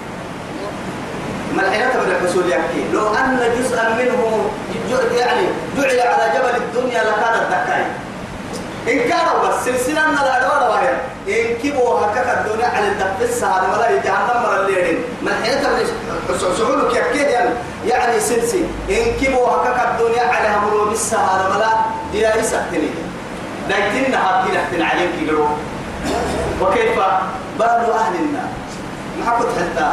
الحين 1.59 1.93
تبدأ 1.93 2.17
الحصول 2.17 2.49
يحكي 2.49 2.83
لو 2.93 3.15
أن 3.15 3.39
جزءا 3.59 3.89
منه 3.89 4.49
يعني 5.19 5.47
جعل 5.77 6.07
على 6.07 6.39
جبل 6.39 6.55
الدنيا 6.55 7.03
لكانت 7.03 7.47
دكاي 7.51 7.85
إن 8.87 9.09
كانوا 9.09 9.47
بس 9.47 9.65
سلسلة 9.65 10.07
من 10.07 10.17
الأدوار 10.17 10.69
وهي 10.69 10.89
إن 11.27 11.55
كبوا 11.63 11.99
هكذا 11.99 12.45
الدنيا 12.45 12.67
على 12.67 12.87
الدقس 12.87 13.43
هذا 13.43 13.73
ولا 13.73 13.89
يجهنم 13.89 14.43
مر 14.43 14.61
الليل 14.61 14.99
ما 15.21 15.31
الحين 15.31 15.61
تبدأ 15.61 16.55
سعولك 16.57 16.95
يحكي 16.95 17.17
يعني. 17.17 17.49
يعني 17.87 18.19
سلسلة 18.19 18.67
إن 18.89 19.25
كبوا 19.25 19.47
هكذا 19.47 19.91
الدنيا 19.91 20.23
على 20.23 20.47
همرو 20.57 20.89
بس 20.91 21.13
هذا 21.13 21.55
ولا 21.55 21.69
دي 22.11 22.39
يسكتني 22.39 22.89
لكن 23.69 24.13
هذه 24.13 24.47
نحن 24.55 24.81
عليك 24.81 25.09
يقولوا. 25.21 25.47
وكيف؟ 26.61 26.95
بال 27.59 27.91
أهل 27.91 28.15
النار. 28.15 28.49
ما 29.19 29.39
كنت 29.39 29.49
حتى 29.49 29.91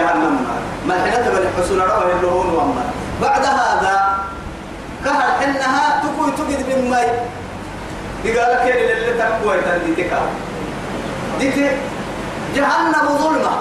جهنم. 0.00 0.46
ما 0.86 0.94
الحين 0.96 1.24
تبني 1.24 1.48
حسن 1.56 1.80
رواه 1.80 2.12
اللهون 2.16 2.48
وما. 2.54 2.84
بعد 3.22 3.44
هذا 3.44 3.94
كهر 5.04 5.28
حنها 5.40 6.02
تكوي 6.02 6.30
تجد 6.38 6.60
من 6.68 6.90
ماي. 6.90 7.06
قال 8.24 8.50
لك 8.52 8.64
اللي 8.76 9.12
تقوى 9.18 9.56
تنديتك 9.60 10.12
ديت 11.38 11.56
جهنم 12.56 13.06
ظلمة. 13.18 13.54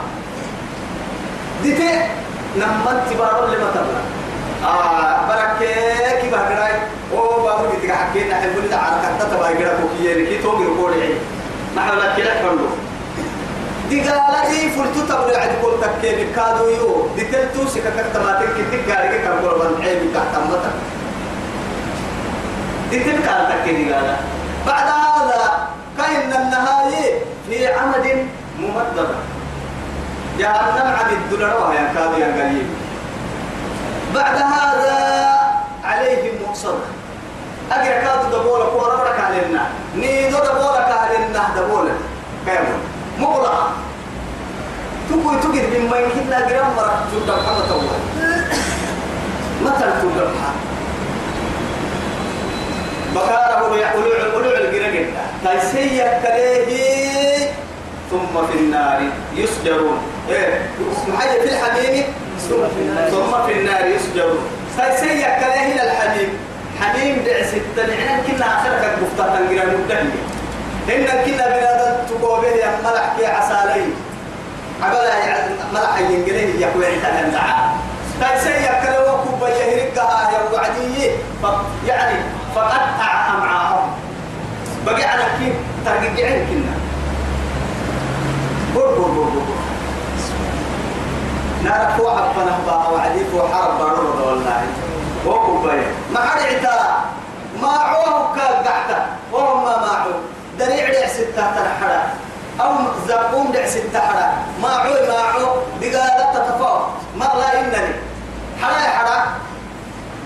ديت 1.63 1.82
نمت 2.58 2.99
تبارو 3.10 3.47
لما 3.47 3.69
تبلا 3.75 4.02
آه 4.69 5.28
بركة 5.28 5.60
كي 6.21 6.30
بهجراي. 6.32 6.75
أو 7.13 7.43
بابو 7.43 7.65
ديتك 7.71 7.91
حكينا 7.91 8.36
حبولي 8.36 8.67
تعالى 8.67 8.95
كتة 9.02 9.25
تبايجرا 9.36 9.73
كوكية 9.82 10.13
كي 10.30 10.43
تومي 10.43 10.65
كوري 10.78 11.17
ما 11.75 11.82
حولك 11.82 12.15
كده 12.17 12.34
كله. 12.41 12.69
دي 13.89 14.02
قال 14.02 14.52
لي 14.52 14.69
فلتو 14.69 15.02
تبرع 15.10 15.41
عند 15.41 15.56
كل 15.62 15.73
تكين 15.82 16.34
كادو 16.36 16.69
يو. 16.69 17.08
دي 17.15 17.23
تلتو 17.23 17.67
سكا 17.67 17.89
كتماتين 17.97 18.49
كتك 18.71 18.89
كم 19.23 19.47
قول 19.47 19.60
من 19.60 19.82
عيب 19.84 20.02
تلك 22.91 23.28
قال 23.30 23.41
تكين 23.49 23.93
قال 23.93 24.15
بعد 24.67 24.88
هذا 24.88 25.67
كأن 25.97 26.32
النهاية 26.41 27.21
في 27.49 27.67
عمد 27.67 28.25
ممدد 28.60 29.10
جهنم 30.39 30.88
عن 30.97 31.10
الدولار 31.12 31.73
يا 31.73 31.93
كادو 31.93 32.17
يا 32.17 32.28
قليل. 32.28 32.67
بعد 34.15 34.36
هذا 34.36 34.97
عليهم 35.84 36.36
مقصد. 36.47 36.80
أجر 37.71 37.91
كادو 37.91 38.38
دبولك 38.38 38.73
ورورك 38.73 39.19
علينا 39.19 39.63
نيدو 39.95 40.38
دبولك 40.38 40.89
علينا 41.02 41.41
دبولك 41.58 41.99
كامل 42.45 42.80
مغلقة 43.19 43.71
تقول 45.10 45.39
تقول 45.41 45.53
مما 45.79 45.97
يمكن 45.97 46.29
لا 46.29 46.49
جرام 46.49 46.75
مرة. 46.77 47.05
تقول 47.12 47.39
محمد 47.39 47.71
أول 47.71 47.84
مثل 49.65 49.99
تقول 49.99 50.13
محمد 50.13 50.60
بكارة 53.15 53.75
يقولوا 53.75 54.15
يقولوا 54.15 54.58
الجرجل 54.58 55.05
تيسير 55.43 56.08
كليه 56.23 57.49
ثم 58.12 58.47
في 58.51 58.58
النار 58.60 59.01
يسجرون. 59.36 59.97
إيه؟ 60.29 60.62
محيي 61.08 61.41
في 61.41 61.45
الحميم 61.53 62.03
ثم 63.12 63.45
في 63.47 63.53
النار 63.60 63.86
يسجرون. 63.88 64.43
تيسير 64.77 65.27
كليه 65.39 65.73
إلى 65.73 65.84
الحميم 65.91 66.29
حميم 66.82 67.23
دعس 67.25 67.53
التنعين 67.53 68.21
كنا 68.27 68.45
آخرك 68.45 68.97
بفتة 69.01 69.36
تنجرى 69.36 69.65
مدهني 69.65 70.19
إن 70.89 71.05
كنا 71.25 71.47
بلاد 71.47 71.68
تقوبه 72.10 72.48
يا 72.48 72.72
ملح 72.84 73.13
كي 73.17 73.26
عسالي 73.26 73.86
عبلا 74.84 75.13
ملح 75.74 76.00
ينجليه 76.00 76.65
يقوي 76.65 76.86
عتنا 76.86 77.30
دعاء. 77.30 77.69
تيسير 78.22 78.54
كليه 78.84 79.12
وكوبا 79.13 79.50
يهرقها 79.50 80.32
يا 80.32 80.39
وعدي 80.54 81.12
يعني 81.88 82.19
فقطع 82.56 83.28
أمعاءهم 83.38 83.89
بقي 84.86 85.04
على 85.04 85.24
كيف؟ 85.39 85.54
ترجعين 85.86 86.48
كنا. 86.48 86.74
بور 88.76 88.88
بور 88.95 89.08
بور 89.12 89.30
بور 89.30 89.58
نارك 91.63 92.00
هو 92.00 92.10
حبنا 92.17 92.58
بقى 92.67 92.93
وعديك 92.93 93.28
وحرب 93.36 93.78
بارور 93.80 94.22
والله. 94.28 94.62
وكوباية 95.28 95.88
ما 96.13 96.19
حد 96.19 96.39
عتا 96.41 97.02
ما 97.62 97.67
عوه 97.67 98.36
كقعته 98.36 99.06
وهم 99.32 99.63
ما 99.63 99.78
معه 99.78 100.06
دريع 100.60 100.86
دع 100.93 101.08
ستة 101.08 101.43
تنحرا 101.56 102.02
أو 102.62 102.72
زقوم 103.07 103.51
دع 103.51 103.66
ستة 103.66 103.99
حرا. 103.99 104.28
ما 104.62 104.70
عوه 104.70 105.07
ما 105.07 105.20
عوه 105.34 105.64
بقالة 105.82 106.26
تتفاوت. 106.34 106.82
لا 107.16 107.60
إنني. 107.60 107.93
حرا 108.62 108.82
حرا. 108.97 109.18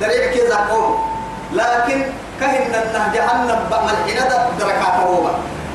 دريع 0.01 0.31
كي 0.31 0.47
زقوم. 0.47 1.13
لكن 1.53 2.05
كهن 2.39 2.73
أنه 2.75 3.13
جهنم 3.13 3.59
ملحنة 3.69 4.49
دركات 4.59 4.95
روبا. 5.05 5.31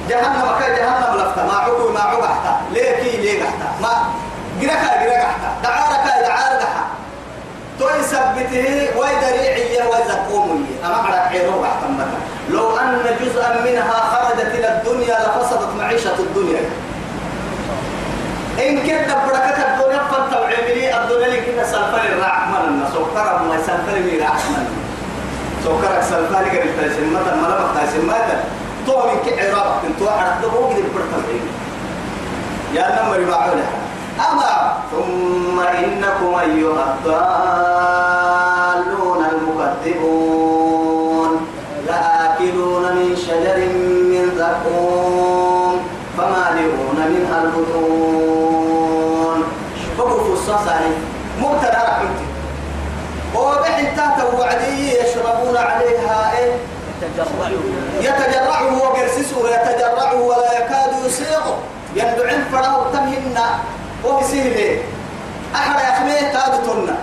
جهنم 0.08 0.46
كا 0.60 0.68
جهنم 0.68 1.16
لفتا. 1.16 1.42
ما 1.46 1.52
عقو 1.52 1.92
ما 1.92 2.00
عقو 2.00 2.22
حتى 2.22 2.52
ليه 2.72 2.92
كي 3.02 3.16
ليه 3.16 3.44
حتى 3.44 3.68
ما 3.82 3.92
جركا 4.60 4.90
جركا 5.02 5.28
حتى 5.32 5.48
دعارك 5.62 6.06
دعار 6.26 6.52
دحا 6.60 6.84
توي 7.78 8.02
سبته 8.02 8.90
وي 8.98 9.10
دريعية 9.22 9.82
وي 9.90 9.98
زقومية. 10.08 10.74
أما 10.84 10.96
على 10.96 11.16
عيرو 11.16 11.64
حتى 11.64 11.86
متا 11.88 12.18
لو 12.50 12.76
أن 12.76 13.16
جزءا 13.20 13.60
منها 13.64 13.98
خرجت 14.12 14.54
إلى 14.54 14.68
الدنيا 14.76 15.16
لفسدت 15.26 15.68
معيشة 15.78 16.18
الدنيا. 16.18 16.60
إن 18.58 18.76
كنت 18.78 19.10
بركة 19.26 19.58
الدنيا 19.68 20.02
فانتوعملي 20.10 20.96
الدنيا 21.02 21.28
لكن 21.28 21.64
سلفل 21.64 22.06
الرحمن 22.12 22.84
سكر 22.94 23.28
ما 23.48 23.56
سلفل 23.66 23.96
من 24.02 24.14
الرحمن 24.20 24.66
سكرك 25.64 26.02
سلفاني 26.02 26.48
قبل 26.50 26.70
تايسن 26.76 27.06
متى 27.14 27.32
ما 27.40 27.46
لما 27.46 27.68
تايسن 27.74 28.02
متى 28.06 28.36
تو 28.86 28.96
من 29.06 29.18
كعراب 29.26 29.70
كنت 29.82 30.00
واحد 30.02 30.30
دبو 30.42 30.60
قد 30.66 30.84
برتم 30.94 31.22
يا 32.74 32.86
نمر 33.02 33.20
باعوله 33.30 33.68
أما 34.30 34.52
ثم 34.90 35.56
إنكم 35.60 36.30
أيها 36.34 36.84
الضالون 36.94 38.40
المكذبون 39.32 41.30
لآكلون 41.86 42.84
من 42.96 43.16
شجر 43.16 43.58
من 44.10 44.24
زقوم 44.38 45.74
فمالئون 46.18 46.98
منها 47.10 47.38
البطون 47.42 47.98
الصصاري 50.48 50.96
مبتدا 51.40 51.82
رحمتي 51.88 52.26
وبحن 53.34 53.96
تحت 53.96 54.22
وعدي 54.34 54.98
يشربون 54.98 55.56
عليها 55.56 56.32
إيه؟ 56.38 56.52
يتجرعه 58.00 58.82
وقرسسه 58.82 59.36
يتجرعه 59.48 60.14
ولا 60.22 60.52
يكاد 60.58 60.92
يسيغه 61.06 61.58
يندعن 61.94 62.44
فراه 62.52 62.92
تمهن. 62.92 63.38
وبسهله 64.04 64.78
أحد 65.54 65.80
أخميه 65.80 66.32
تادتنا 66.32 66.96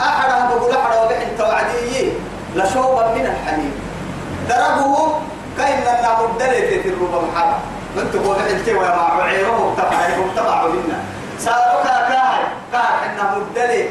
أحد 0.00 0.48
بقول 0.48 0.70
أحد 0.72 0.96
وبحن 1.04 1.38
توعدي 1.38 2.12
لشوبا 2.54 3.14
من 3.14 3.26
الحليب. 3.26 3.72
دربه 4.48 5.08
كأن 5.58 5.96
النار 5.98 6.26
الدلت 6.32 6.82
في 6.82 6.88
الربا 6.88 7.20
محرم 7.26 7.58
انت 7.98 8.16
قول 8.16 8.36
انت 8.50 8.68
وما 8.68 9.22
عيره 9.22 9.74
تبعه 9.76 10.18
تبعه 10.36 10.66
منا 10.66 10.98
سالك 11.38 11.84
كاهي 11.84 12.44
كاهي 12.72 13.06
إنه 13.06 13.38
مدلي 13.38 13.88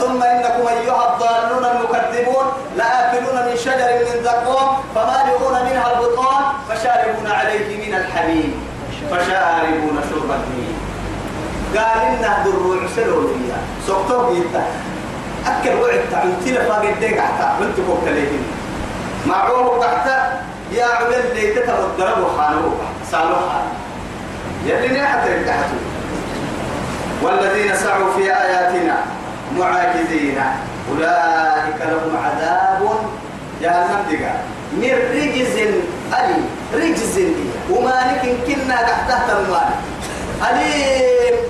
ثم 0.00 0.22
إنكم 0.22 0.66
أيها 0.68 1.14
الضالون 1.14 1.64
المكذبون 1.64 2.46
لآكلون 2.76 3.36
من 3.46 3.56
شجر 3.56 3.90
من 3.98 4.24
زقوم 4.24 4.68
فمالئون 4.94 5.52
منها 5.52 5.92
البطون 5.92 6.42
فشاربون 6.68 7.26
عليه 7.26 7.86
من 7.86 7.94
الحميم. 7.94 8.72
فشاربون 9.10 10.00
شرب 10.10 10.30
الهيم 10.30 10.76
قال 11.76 11.98
إنه 12.00 12.44
دروع 12.44 12.78
سلولية 12.96 13.58
سوكتوك 13.86 14.36
يتا 14.36 14.64
أكل 15.46 15.74
وعد 15.80 16.00
تعمتي 16.10 16.52
لفاق 16.52 16.82
الديك 16.82 17.20
حتى 17.20 17.48
بنت 17.60 17.76
فوق 17.86 17.98
تليهن 18.06 18.44
معروه 19.26 19.80
تحت. 19.80 20.08
يا 20.72 20.84
عبد 20.84 21.14
لي 21.34 21.52
تتم 21.52 21.74
الدرب 21.74 22.18
وخانوه 22.24 22.72
سألوه 23.10 23.40
خان 23.48 23.66
يلي 24.66 25.00
نحت 25.00 25.28
تحته. 25.46 25.91
والذين 27.22 27.76
سعوا 27.76 28.12
في 28.16 28.22
آياتنا 28.22 28.96
معاجزين. 29.58 30.38
أولئك 30.90 31.80
لهم 31.80 32.16
عذاب 32.24 32.80
جهنم 33.62 34.02
دقا 34.10 34.34
من 34.72 34.94
رجز 35.14 35.56
ألي 36.18 36.40
رجز 36.74 37.18
وما 37.70 37.96
لكن 38.12 38.32
كنا 38.46 38.76
تحت 39.08 39.30
المال. 39.30 39.70
ألي 40.50 40.72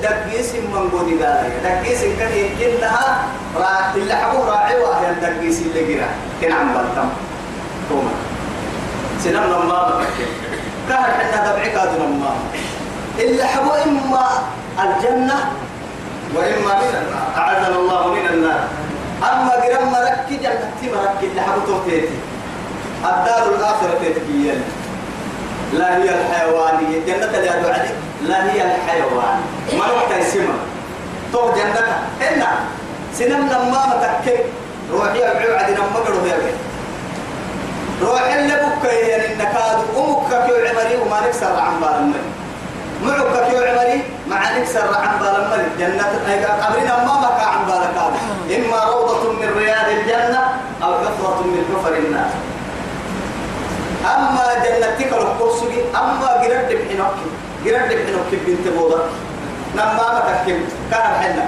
دقيس 0.02 0.54
من 0.54 0.90
قولي 0.92 1.24
قال 1.24 1.50
دقيس 1.64 2.00
كان 2.18 2.32
كنها 2.58 3.24
راح 3.56 3.92
اللي 3.94 4.14
حبوه 4.14 4.48
راعي 4.50 4.76
وهي 4.80 5.14
دقيس 5.22 5.58
اللي 5.62 5.94
قرا 5.94 6.08
كان 6.42 6.52
عم 6.52 6.68
بلتم. 6.74 7.08
توما 7.88 8.10
سنم 9.24 9.44
لما 9.52 10.04
كهر 10.88 11.10
حنا 11.10 11.52
دبعك 11.52 11.74
هذا 11.74 11.98
لما 11.98 12.34
اللي 13.18 13.44
حبوا 13.44 13.84
إما 13.84 14.28
الجنة 14.78 15.52
وإما 16.34 16.74
من 16.80 16.94
النار. 17.02 17.28
أعاذنا 17.36 17.76
الله 17.76 18.14
من 18.14 18.26
النار. 18.26 18.68
أما 19.22 19.52
قرم 19.52 19.92
مرك 19.92 20.26
جنة 20.30 20.92
مرك 20.94 21.18
اللي 21.22 21.40
حبوا 21.40 21.66
توتيتي 21.66 22.18
الدار 23.04 23.54
الآخرة 23.54 23.94
تتكيل. 24.02 24.60
لا 25.72 25.96
هي 25.96 26.08
الحيوانية 26.20 27.06
جنة 27.06 27.24
اللي 27.24 27.50
أدعو 27.50 27.72
عليك 27.72 27.94
لا 28.22 28.52
هي 28.52 28.62
الحيوان. 28.62 29.40
ما 29.78 29.86
وقت 29.86 30.10
يسمى 30.20 30.54
تو 31.32 31.50
جنة. 31.52 31.84
هنا 32.20 32.48
سنم 33.14 33.48
لما 33.48 33.86
متكك 33.86 34.44
روحي 34.92 35.24
أبعو 35.24 35.56
عدنا 35.56 35.80
مقروا 35.94 36.26
يا 36.26 36.36
بيه 36.36 36.56
روح 38.02 38.22
اللي 38.22 38.54
بك 38.54 38.84
يعني 38.92 39.32
النكاد 39.32 39.78
أمك 39.96 40.28
كيو 40.28 40.56
عمري 40.56 40.96
وما 41.02 41.20
نكسر 41.26 41.60
عن 41.60 41.80
بالمري 41.80 42.20
معك 43.04 43.50
كيو 43.50 43.60
عمري. 43.68 44.02
مع 44.30 44.58
نكسر 44.58 44.94
عن 45.02 45.18
بالمري 45.18 45.68
جنة 45.78 46.04
قبرنا 46.62 47.04
ما 47.04 47.14
مكا 47.20 47.46
عن 47.52 47.60
بالك 47.66 47.96
إما 48.56 48.84
روضة 48.84 49.32
من 49.32 49.48
رياض 49.58 49.88
الجنة 49.88 50.42
أو 50.82 50.92
حفرة 50.94 51.42
من 51.46 51.62
حفر 51.70 51.94
النار. 51.96 52.30
أما 54.14 54.46
جنتك 54.64 55.12
القرصي 55.12 55.84
أما 55.94 56.28
قرد 56.42 56.68
بحنوك. 56.68 57.18
قرد 57.64 57.88
بحنوك 57.88 58.30
بنت 58.46 58.68
بوضة. 58.76 59.02
نما 59.76 60.06
متكم 60.14 60.60
كان 60.90 61.14
حنا 61.20 61.44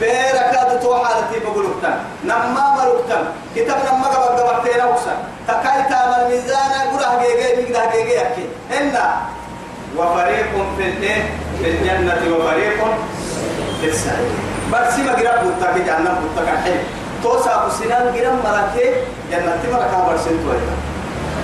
بيركاد 0.00 0.80
توحالتي 0.80 1.38
بقولكتن 1.44 1.94
نما 2.24 2.64
ملكتن 2.76 3.24
كتاب 3.56 3.78
نما 3.86 4.06
قبل 4.08 4.42
قبل 4.42 4.70
تينا 4.70 4.84
وكسن 4.84 5.16
تكاي 5.48 5.82
تامل 5.90 6.30
ميزان 6.30 6.72
قراه 6.92 7.22
جيجي 7.22 7.62
بيقده 7.62 7.90
جيجي 7.92 8.20
أكي 8.20 8.46
إن 8.78 8.96
وفريق 9.98 10.52
في 10.78 10.84
الإيه؟ 10.88 11.22
في 11.62 11.70
الجنة 11.70 12.36
وفريق 12.36 12.78
في 13.80 13.86
السعير 13.88 14.32
بس 14.72 14.98
ما 14.98 15.12
قرب 15.12 15.44
بوتاك 15.44 15.74
جنة 15.74 16.20
بوتاك 16.20 16.48
حين 16.64 16.80
توسع 17.22 17.68
سنان 17.68 18.06
قرب 18.14 18.36
مراكي 18.44 18.90
جنة 19.30 19.62
مركا 19.72 19.98
برسنت 20.08 20.42
وإذا 20.48 20.76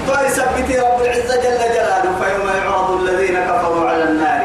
فيثبت 0.07 0.68
رب 0.80 1.00
العزة 1.03 1.36
جل 1.36 1.62
جلاله 1.74 2.11
فيوم 2.20 2.48
يعرض 2.64 2.90
الذين 3.00 3.36
كفروا 3.40 3.88
على 3.90 4.05
النار. 4.05 4.42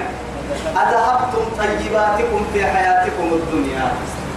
أذهبتم 0.77 1.43
طيباتكم 1.57 2.45
في 2.53 2.65
حياتكم 2.65 3.27
الدنيا. 3.33 3.91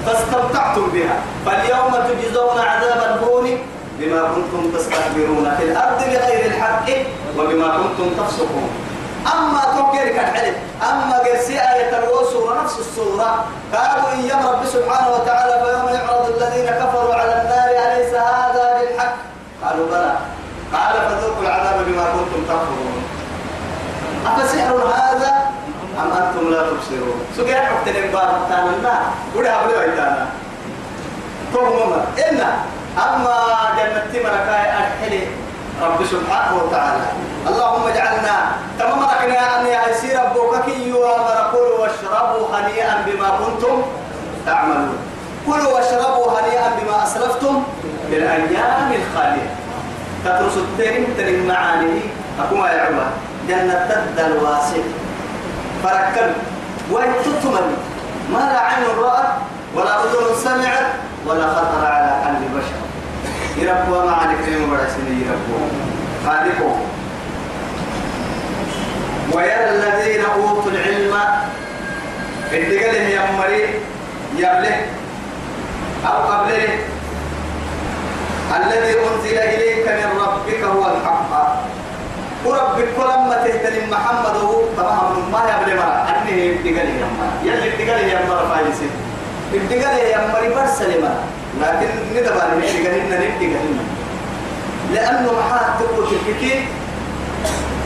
فاستمتعتم 0.06 0.86
بها. 0.94 1.16
فاليوم 1.46 1.92
تجزون 2.08 2.58
عذاب 2.58 3.00
الهون 3.10 3.58
بما 3.98 4.22
كنتم 4.34 4.78
تستكبرون 4.78 5.54
في 5.58 5.64
الأرض 5.64 5.98
بغير 5.98 6.46
الحق 6.46 6.88
وبما 7.38 7.68
كنتم 7.76 8.10
تفسقون. 8.18 8.70
أما 9.26 9.60
كان 9.92 10.34
حلم 10.34 10.54
أما 10.82 11.18
قرسي 11.18 11.52
آية 11.52 11.98
الوصول 11.98 12.64
نفس 12.64 12.78
الصورة. 12.78 13.44
قالوا 13.74 14.12
إن 14.12 14.30
رب 14.44 14.64
سبحانه 14.66 15.08
وتعالى 15.10 15.64
فيوم 15.64 15.88
يعرض 15.88 16.26
الذين 16.36 16.70
كفروا 16.70 17.14
على 17.14 17.42
النار 17.42 17.68
أليس 17.68 18.14
هذا 18.14 18.80
بالحق؟ 18.80 19.14
قالوا 19.64 19.86
بلى. 19.86 20.14
قال 20.74 20.94
فذوقوا 21.08 21.42
العذاب 21.42 21.86
بما 21.86 22.04
كنتم 22.04 22.44
تكفرون. 22.48 23.02
أفسحر 24.26 24.76
هذا 24.76 25.32
أم 26.02 26.12
أنتم 26.12 26.50
لا 26.50 26.62
تبصرون؟ 26.62 27.26
سجل 27.36 27.54
حتى 27.54 27.90
الإنبار 27.90 28.40
تانا 28.48 28.76
لا 28.82 28.94
وده 29.36 29.60
أبدا 29.60 29.86
بيتانا 29.86 30.26
فهم 31.54 31.92
إن 32.18 32.40
أما 32.98 33.36
جنة 33.76 34.22
مركاي 34.22 34.66
أرحلي. 34.78 35.26
رب 35.83 36.01
سبحانه 36.05 36.55
وتعالى. 36.62 37.07
اللهم 37.49 37.85
اجعلنا 37.89 38.37
تمام 38.78 39.01
ركنا 39.01 39.61
أن 39.61 39.66
يسير 39.66 40.20
ربك 40.20 40.64
كلوا 41.53 41.78
واشربوا 41.81 42.45
هنيئا 42.55 42.95
بما 43.07 43.28
كنتم 43.41 43.83
تعملون. 44.47 44.99
كلوا 45.47 45.72
واشربوا 45.72 46.26
هنيئا 46.41 46.68
بما 46.78 47.05
أسلفتم 47.05 47.62
بالأيام 48.11 48.93
الخالية. 48.93 49.51
تدرس 50.24 50.57
الترم 50.57 51.05
ترم 51.16 51.49
معاني 51.49 52.01
أقوم 52.41 52.61
يا 52.61 52.83
عمر. 52.87 53.09
جنة 53.49 53.89
تد 53.89 54.18
الواسع 54.20 54.85
فركب 55.83 56.31
ويتتمن 56.93 57.66
ما 58.33 58.39
لا 58.39 58.61
عين 58.61 58.85
رأت 59.01 59.28
ولا 59.74 60.05
أذن 60.05 60.37
سمعت 60.45 60.87
ولا 61.26 61.47
خطر 61.55 61.87
على 61.87 62.11
قلب 62.24 62.43
بشر. 62.57 62.89
يربوا 63.57 64.05
ما 64.05 64.12
عليك 64.12 64.48
يوم 64.48 64.70
برسل 64.70 65.07
يربوا 65.09 65.66
خالقوا 66.26 66.76
ويرى 69.32 69.70
الذين 69.70 70.24
أوتوا 70.24 70.70
العلم 70.70 71.14
الدقل 72.53 72.94
يا 72.94 73.22
مريض 73.38 73.68
يبله 74.36 74.86
أو 76.07 76.12
قبله 76.32 76.68
الذي 78.57 78.94
أنزل 78.98 79.38
إليك 79.38 79.88
من 79.88 80.20
ربك 80.20 80.64
هو 80.64 80.86
الحق 80.86 81.30
وربك 82.44 82.98
لما 82.98 83.42
تهتم 83.44 83.90
محمد 83.90 84.36
هو 84.36 84.62
تمام 84.76 85.32
ما 85.32 85.40
يبلي 85.51 85.74
مرة 85.74 86.30
يبتقل 86.30 86.88
يا 86.88 87.07
مرة 87.18 87.32
يلي 87.44 88.11
يا 88.11 88.20
مرة 88.28 88.55
فايسي 88.55 88.90
يا 90.11 90.18
مرة 90.32 90.55
برسل 90.55 91.03
مرة 91.03 91.24
لكن 91.61 91.88
ندبر 92.14 92.64
يبتقل 92.64 92.98
لنا 93.07 93.18
نبتقل 93.18 93.76
لأنه 94.94 95.32
محات 95.32 95.80
تقول 95.80 96.07
تلكي 96.11 96.64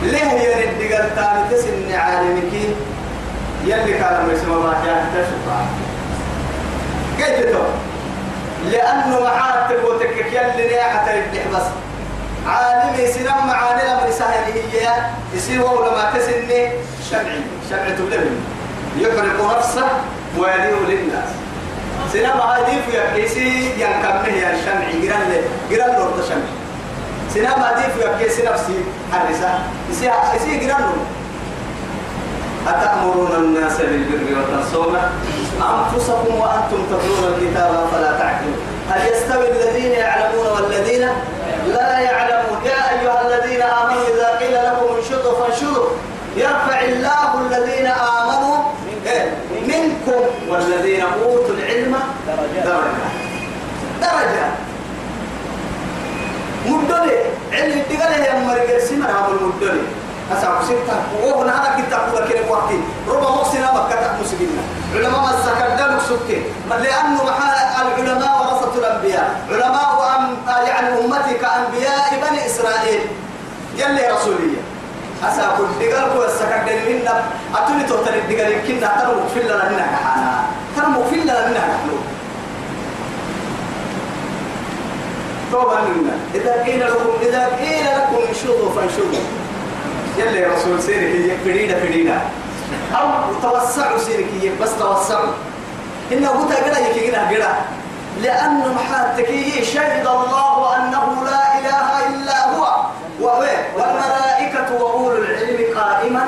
ليه 0.02 0.18
يا 0.24 0.56
ندقل 0.72 1.14
تاني 1.16 1.48
تسن 1.50 1.92
عالمك؟ 1.94 2.52
يلي 3.64 3.92
كان 3.98 4.28
مسمى 4.32 4.54
ما 4.54 4.74
كان 4.84 5.24
كيف 7.18 7.50
تقول 7.52 7.66
لأنه 8.70 9.20
معاد 9.20 9.68
تقول 9.68 9.98
تكك 10.00 10.26
يلي 10.32 10.66
ريحة 10.68 11.10
الدح 11.14 11.42
بس؟ 11.54 11.66
عالمي 12.46 13.06
سنم 13.06 13.46
معاني 13.46 13.82
لما 13.82 14.08
يسهل 14.08 14.52
هي؟ 14.72 14.88
يصير 15.34 15.62
ولا 15.62 15.90
ما 15.92 16.18
تسني 16.18 16.68
شمعي 17.10 17.40
شمعي 17.70 17.92
تبلغ 17.92 18.20
يحرق 18.98 19.56
نفسه 19.56 19.86
ويليه 20.38 20.86
للناس. 20.88 21.28
سينما 22.12 22.44
هذه 22.44 22.80
في 22.86 23.20
كيسي 23.20 23.70
ينكمه 23.80 24.28
يا 24.28 24.56
شمع 24.64 25.00
جيران 25.00 25.42
جيران 25.68 25.90
لورد 25.98 26.24
شمع 26.28 26.46
سينما 27.34 27.70
هذه 27.70 27.88
في 27.92 28.24
كيسي 28.24 28.42
نفسي 28.42 28.78
حرسة 29.12 29.58
يسي 29.90 30.10
يسي 30.36 30.58
جيران 30.58 30.84
أتأمرون 32.68 33.30
الناس 33.38 33.76
بالبر 33.80 34.38
وتنسون 34.40 34.96
أنفسكم 35.60 36.34
وأنتم 36.34 36.82
تتلون 36.90 37.34
الكتاب 37.34 37.86
فلا 37.92 38.18
تعقلون 38.18 38.56
هل 38.90 39.12
يستوي 39.12 39.50
الذين 39.50 39.92
يعلمون 39.92 40.46
والذين 40.46 41.08
لا 41.68 41.98
يعلمون؟ 41.98 42.58
يا 42.64 43.00
أيها 43.00 43.22
الذين 43.28 43.62
آمنوا 43.62 44.02
إذا 44.14 44.38
قيل 44.40 44.54
لكم 44.54 44.96
انشدوا 44.96 45.32
فانشدوا. 45.38 45.88
يرفع 46.36 46.80
الله 46.80 47.40
الذين 47.46 47.86
آمنوا 47.86 48.56
إيه؟ 49.06 49.30
منكم 49.68 50.20
والذين 50.48 51.00
أوتوا 51.00 51.53
درجات 52.36 52.66
درجات 54.00 54.52
مدلي 56.66 57.18
علم 57.52 57.82
تقال 57.90 58.12
يا 58.20 58.34
مرقر 58.46 58.78
سمر 58.88 59.06
هذا 59.06 59.28
المدلي 59.40 59.82
أسعى 60.32 60.66
سيرتا 60.68 60.96
وهنا 61.22 61.52
هذا 61.52 61.76
كنت 61.76 61.92
أقول 61.92 62.28
كده 62.28 62.50
وقتي 62.50 62.78
ربما 63.08 63.30
مقصنا 63.30 63.72
مكة 63.72 64.00
مسجدنا 64.22 64.62
علماء 64.94 65.34
الزكاة 65.34 65.76
دلك 65.76 66.00
سكي 66.00 66.42
لأنه 66.70 67.24
محا 67.24 67.82
العلماء 67.82 68.32
ورثة 68.40 68.78
الأنبياء. 68.78 69.40
علماء 69.50 70.16
أم 70.16 70.36
يعني 70.66 70.88
أمتي 70.88 71.34
كأنبياء 71.34 72.08
بني 72.22 72.46
إسرائيل. 72.46 73.00
يلي 73.76 74.08
رسولية. 74.12 74.62
أسعى 75.24 75.48
كل 75.58 75.66
دقال 75.80 76.12
كل 76.14 76.24
الزكاة 76.24 76.64
دل 76.66 76.78
منا 76.92 77.22
أتوني 77.54 77.84
توتر 77.84 78.14
الدقال 78.14 78.52
يمكن 78.52 78.80
ترمو 78.80 79.28
في 79.34 79.40
لنا 79.42 79.70
منها 79.70 79.86
كحانا 79.92 80.42
ترمو 80.76 81.04
في 81.10 81.16
لنا 81.16 81.48
توبا 85.54 85.80
منا. 85.80 86.16
إذا 86.34 86.62
قيل 86.62 86.80
لكم 86.80 87.10
إذا 87.22 87.42
قيل 87.46 87.86
لكم 87.96 88.18
انشدوا 88.28 88.70
فانشدوا 88.76 89.24
يلي 90.18 90.44
رسول 90.44 90.82
سيرك 90.82 91.38
فريدة 91.44 91.80
فريدة 91.80 92.18
أو 92.98 93.06
توسعوا 93.42 93.98
سيرك 93.98 94.52
بس 94.62 94.70
توسعوا. 94.78 95.32
إنه 96.12 96.28
قلت 96.28 96.52
قرأ 96.52 96.78
يكي 96.78 97.10
قرأ 97.10 97.22
قرأ 97.30 97.54
لأنه 98.22 98.72
محاتك 98.72 99.30
شهد 99.62 100.06
الله 100.06 100.76
أنه 100.76 101.06
لا 101.30 101.58
إله 101.58 101.88
إلا 102.08 102.38
هو. 102.54 102.64
والملائكة 103.20 104.68
وأولو 104.80 105.16
العلم 105.22 105.78
قائما 105.78 106.24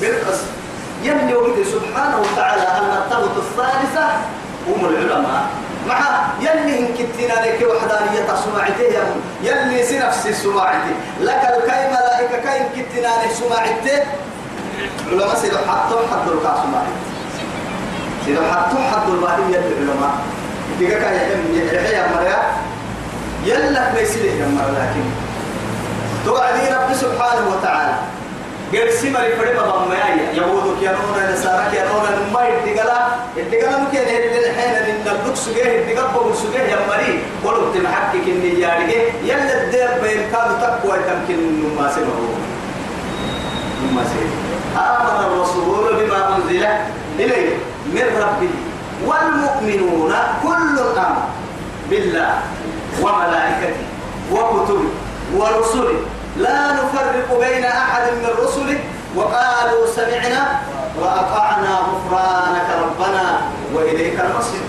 بالقسط. 0.00 0.48
يلي 1.02 1.34
وقت 1.34 1.58
سبحانه 1.74 2.18
وتعالى 2.20 2.66
المرتبة 2.78 3.36
الثالثة 3.36 4.06
هم 4.68 4.80
العلماء. 4.84 5.46
مع 5.88 5.98
يلي 6.40 6.78
إن 6.78 6.86
كتنا 6.98 7.46
لك 7.46 7.60
وحدانية 7.70 8.28
سماعته 8.44 8.94
يلي 9.42 9.84
سنفس 9.84 10.42
سماعته 10.42 10.94
لك 11.20 11.42
الكي 11.56 11.82
ملائكة 11.90 12.36
كي 12.44 12.56
إن 12.60 12.68
كتنا 12.76 13.08
لك 13.08 13.32
سماعته 13.32 14.02
علماء 15.10 15.34
سيدو 15.34 15.56
حطوا 15.56 16.00
حطوا 16.10 16.34
لك 16.34 16.42
سماعته 16.42 16.96
سيدو 18.24 18.42
حطوا 18.52 18.80
حطوا 18.90 19.14
الباقي 19.14 19.42
يلي 19.42 19.74
علماء 19.80 20.14
ديك 20.78 20.90
كاي 20.90 21.16
يحيى 21.16 21.76
يحيى 21.76 22.02
مريا. 22.14 22.38
يلا 23.44 23.92
بيسيله 23.94 24.32
يا 24.32 24.46
مريا 24.46 24.78
لكن 24.78 25.04
توعدي 26.24 26.64
رب 26.74 26.94
سبحانه 26.94 27.44
وتعالى. 27.48 27.94
قال 28.72 28.92
سمر 28.92 29.20
فريما 29.38 29.84
بمايا 29.84 30.32
يهود 30.34 30.76
كيانونا 30.80 31.32
نصارى 31.32 31.64
كيانونا 31.72 32.10
ما 32.34 32.48
يدقلا 32.48 33.06
يدقلا 33.36 33.78
ممكن 33.78 33.98
الحين 33.98 34.74
ان 34.74 35.06
اللوكس 35.06 35.48
جه 35.48 35.68
يدقلا 35.68 36.06
بوكس 36.12 36.38
جه 36.54 36.62
يا 36.62 36.78
مري 36.88 37.18
ولو 37.44 37.72
تمحكك 37.72 38.24
ان 38.28 38.42
يارجه 38.44 39.02
يلا 39.24 39.64
الدير 39.64 39.88
بإمكانه 40.02 40.60
تقوى 40.60 40.96
تمكن 41.08 41.38
ما 41.78 41.92
سمعه 41.94 42.28
ما 43.94 44.02
سمعه 44.04 44.48
آمن 44.76 45.24
الرسول 45.26 45.96
بما 46.04 46.36
أنزل 46.36 46.66
إليه 47.18 47.50
من 47.92 48.06
ربه 48.22 48.50
والمؤمنون 49.06 50.12
كل 50.42 50.78
آمن 50.98 51.22
بالله 51.90 52.40
وملائكته 53.02 53.76
وكتبه 54.32 54.88
ورسله 55.36 55.94
لا 56.38 56.72
نفرق 56.72 57.28
بين 57.40 57.64
أحد 57.64 58.02
من 58.22 58.30
رسله 58.44 58.78
وقالوا 59.16 59.86
سمعنا 59.96 60.60
وأطعنا 61.00 61.78
غفرانك 61.90 62.68
ربنا 62.84 63.40
وإليك 63.74 64.20
المصير. 64.20 64.60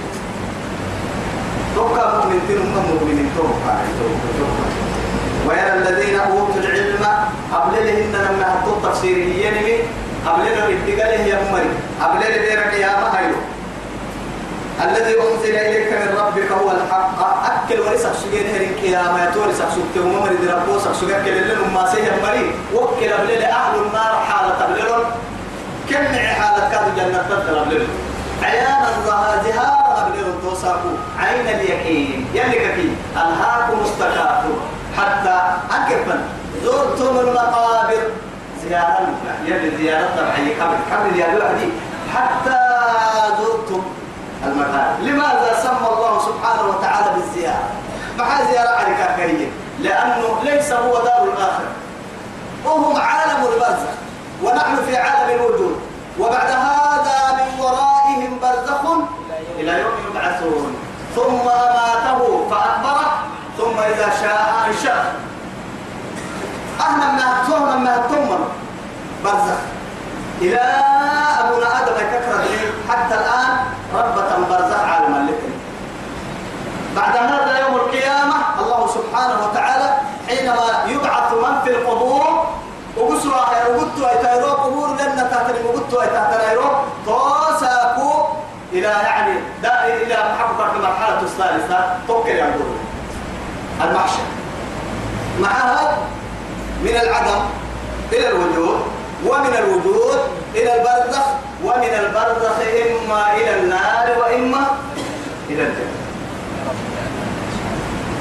توقع 1.76 2.16
مؤمن 2.16 2.40
تنم 2.48 2.74
مؤمن 2.90 3.32
توقع 3.38 3.76
ويرى 5.48 5.74
الذين 5.74 6.20
أوتوا 6.20 6.62
العلم 6.62 7.06
قبل 7.54 7.74
لهن 7.88 8.12
لما 8.12 8.46
هتو 8.54 8.90
تفسيره 8.90 9.26
ينمي 9.46 9.78
قبل 10.26 10.46
لهم 10.46 10.78
اتقاله 10.78 11.24
يا 11.26 11.38
أمري 11.50 11.70
قبل 12.02 12.20
لديرك 12.20 12.74
يا 12.74 12.92
مهيو 13.02 13.36
الذي 14.84 15.14
أنزل 15.22 15.56
إليك 15.56 15.94
من 15.94 16.18
ربك 16.18 16.52
هو 16.52 16.72
الحق. 16.72 17.20
أكل 17.46 17.80
ورسك 17.80 18.12
سجين 18.14 18.56
هرين 18.56 18.76
قيامة 18.82 19.24
يتورسك 19.24 19.66
سجين 19.76 20.16
ومر 20.16 20.32
دي 20.42 20.48
ربوسك 20.48 20.94
سجين 20.94 21.24
كل 21.26 21.48
لهم 21.50 21.74
ما 21.74 21.92
سيه 21.92 22.12
مري 22.24 22.52
وكل 22.74 23.14
أبلل 23.14 23.44
أهل 23.44 23.76
النار 23.86 24.14
حالة 24.30 24.66
أبللهم 24.66 25.04
كم 25.90 26.06
حالة 26.16 26.70
كادوا 26.72 26.94
جنة 26.98 27.26
تبدل 27.30 27.58
أبللهم 27.58 27.88
عيانا 28.44 28.90
ظهازها 29.06 29.68
أبللهم 30.02 30.40
توساكو. 30.44 30.90
عين 31.20 31.48
اليقين. 31.48 32.28
يلي 32.34 32.56
كفي 32.56 32.90
ألهاكم 33.14 33.78
استكاثر 33.84 34.56
حتى 34.98 35.38
أكفن 35.72 36.20
زرتم 36.64 37.20
المقابر. 37.20 38.04
زيارة 38.64 39.08
يلي 39.46 39.78
زيارة 39.78 40.10
طبعا 40.18 40.32
قبل 40.60 40.78
قبل 40.92 41.20
يا 41.20 41.28
حتى 42.16 42.60
زرتم 43.40 43.99
المكان. 44.44 44.96
لماذا 45.02 45.60
سمى 45.64 45.88
الله 45.94 46.20
سبحانه 46.20 46.64
وتعالى 46.70 47.10
بالزيارة؟ 47.16 47.70
مع 48.18 48.44
زيارة 48.52 48.70
عليك 48.70 49.16
كريه 49.18 49.52
لأنه 49.80 50.44
ليس 50.44 50.72
هو 50.72 50.94
دار 51.04 51.24
الآخرة. 51.24 51.72
وهم 52.66 52.98
عالم 52.98 53.46
البرزخ. 53.54 53.94
ونحن 54.44 54.76
في 54.86 54.98
عالم 54.98 55.30
الوجود. 55.36 55.82
وبعد 56.20 56.52
هذا 56.52 57.20
من 57.38 57.60
ورائهم 57.64 58.40
برزخ 58.42 58.82
إلى 59.60 59.80
يوم 59.82 59.94
يبعثون. 60.12 60.76
ثم 61.16 61.50
أماته 61.50 62.50
فأكبره 62.50 63.12
ثم 63.58 63.80
إذا 63.80 64.10
شاء 64.22 64.54
أنشأ 64.68 65.14
أهلا 66.80 67.12
ما 67.12 67.44
تهنا 67.48 67.76
ما 67.76 67.98
تمر 67.98 68.48
برزخ. 69.24 69.60
إلى 70.42 70.62
أبونا 71.40 71.68
آدم 71.82 71.96
يككر 71.96 72.40
حتى 72.90 73.16
الآن 73.16 73.58
ربة 73.96 74.48
برزخ 74.50 74.80
عالما 74.80 75.18
لكن 75.32 75.52
بعد 76.96 77.18
هذا 77.18 77.60
يوم 77.60 77.76
القيامة 77.76 78.36
الله 78.60 78.88
سبحانه 78.88 79.48
وتعالى 79.48 79.98
حينما 80.28 80.66
يبعث 80.88 81.34
من 81.34 81.62
في 81.64 81.70
القبور 81.70 82.48
وقصوا 82.98 83.32
وقلت 83.70 84.10
أيتايرو 84.10 84.52
قبور 84.52 84.90
لن 84.90 85.30
تاتني 85.32 85.64
وقلت 85.68 85.94
أيتايرو 85.94 86.70
توساكو 87.06 88.26
إلى 88.74 88.88
يعني 88.88 89.40
دا 89.64 89.86
إلى 89.86 90.18
محبة 90.34 90.76
المرحلة 90.76 91.22
الثالثة 91.22 91.98
توكل 92.08 92.30
يقول 92.30 92.62
المحشر. 93.82 94.24
معها 95.40 95.98
من 96.84 96.90
العدم 96.90 97.42
إلى 98.14 98.28
الوجود. 98.28 98.82
ومن 99.26 99.54
الوجود 99.60 100.20
إلى 100.56 100.76
البرزخ 100.76 101.26
ومن 101.64 101.94
البرزخ 102.00 102.56
إما 102.60 103.34
إلى 103.38 103.60
النار 103.60 104.20
وإما 104.20 104.68
إلى 105.50 105.62
الجنة. 105.62 105.98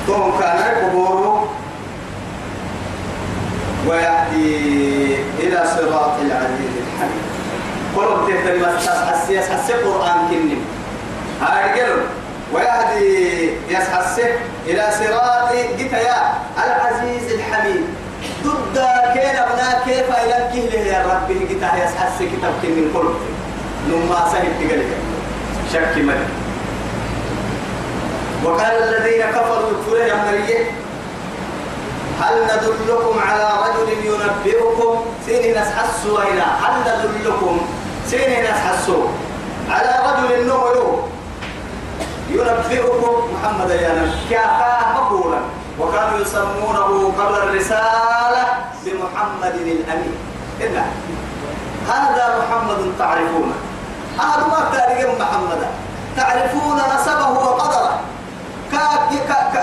ثم 0.07 0.41
كان 0.41 0.61
قبوره 0.85 1.49
ويهدي 3.89 5.17
إلى 5.39 5.65
صراط 5.77 6.15
العزيز 6.21 6.75
الحميد. 6.87 7.25
قلوا 7.97 8.29
تهتري 8.29 8.59
بس 8.59 8.89
حسي 8.89 9.73
قرآن 9.73 10.29
كنم 10.31 10.65
قالوا 11.41 12.03
ويهدي 12.53 13.51
يسحسه 13.69 14.31
إلى 14.67 14.85
صراط 14.99 15.49
قتيا 15.49 16.19
العزيز 16.65 17.33
الحميد. 17.33 17.85
ضد 18.45 18.77
كين 19.15 19.37
أبنا 19.37 19.69
كيف 19.87 20.09
إلى 20.11 20.37
كهله 20.53 20.85
يا 20.87 21.01
ربي؟ 21.07 21.35
قتا 21.45 21.71
يسحسه 21.85 22.25
كتاب 22.33 22.53
كنم 22.63 22.91
قلوا 22.95 23.15
نما 23.89 24.29
سهل 24.33 24.49
تقلق 24.61 24.91
شك 25.73 25.95
ملك 25.97 26.29
وقال 28.45 28.75
الذين 28.83 29.23
كفروا 29.27 29.73
كفر 29.73 29.97
يا 29.97 30.15
مريه 30.15 30.71
هل 32.21 32.35
ندلكم 32.45 33.19
على 33.19 33.49
رجل 33.65 33.89
ينبئكم؟ 34.07 35.05
سين 35.27 35.55
ناس 35.55 35.69
حسوا 35.69 36.23
إلى 36.23 36.43
هل 36.63 36.75
ندلكم؟ 36.81 37.61
سين 38.11 38.31
ناس 38.43 38.59
حسوا 38.61 39.07
على 39.71 39.93
رجل 40.07 40.47
نمو 40.47 40.99
ينبئكم. 42.31 43.15
محمد 43.35 43.71
يا 43.71 44.13
كافا 44.31 44.93
مقولا. 44.95 45.39
وكانوا 45.81 46.19
يسمونه 46.19 47.13
قبل 47.19 47.35
الرسالة 47.35 48.45
بمحمد 48.85 49.55
الأمين. 49.55 50.15
إلا 50.61 50.83
هذا 51.89 52.25
محمد 52.39 52.93
تعرفونه. 52.99 53.57
هذا 54.19 54.47
ما 54.47 54.61
تاريخ 54.75 55.09
محمد. 55.21 55.63
تعرفون 56.17 56.77
نسبه 56.95 57.31
وقدره. 57.31 58.01
كاك 58.73 59.11
كاك 59.29 59.55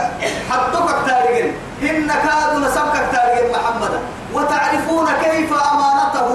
حدك 0.50 0.90
تاريخ. 1.08 1.46
إن 1.84 2.08
كاد 2.08 2.52
نسبك 2.64 2.96
تاريخ 3.12 3.44
محمد. 3.58 3.94
وتعرفون 4.34 5.08
كيف 5.24 5.52
أمانته. 5.54 6.32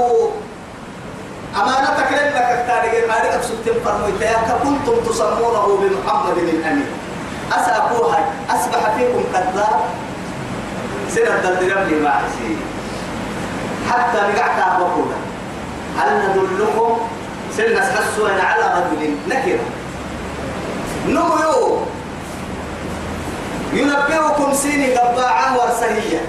أمانتك 1.57 2.11
لك 2.13 2.65
تاريخ. 2.69 3.05
هذه 3.11 3.35
أبسط 3.35 3.65
فرميتها 3.85 4.59
كنتم 4.65 4.97
تصمونه 5.09 5.67
بمحمد 5.81 6.39
الأمين. 6.39 7.00
أسأبوها. 7.53 8.21
أصبح 8.51 8.91
فيكم 8.97 9.25
كذاب. 9.33 9.81
سنة 11.09 11.35
الدرب 11.35 11.89
لي 11.89 12.01
معسي 12.01 12.57
حتى 13.91 14.19
رجعت 14.19 14.59
أبوكونا 14.59 15.17
هل 15.99 16.19
ندلكم 16.19 16.99
سنة 17.57 17.81
حسوا 17.81 18.29
على 18.29 18.65
رجل 18.75 19.17
نكرة 19.29 19.65
نمو 21.09 21.79
ينبئكم 23.73 24.55
سيني 24.55 24.95
قباعة 24.95 25.59
ورسهية. 25.59 26.21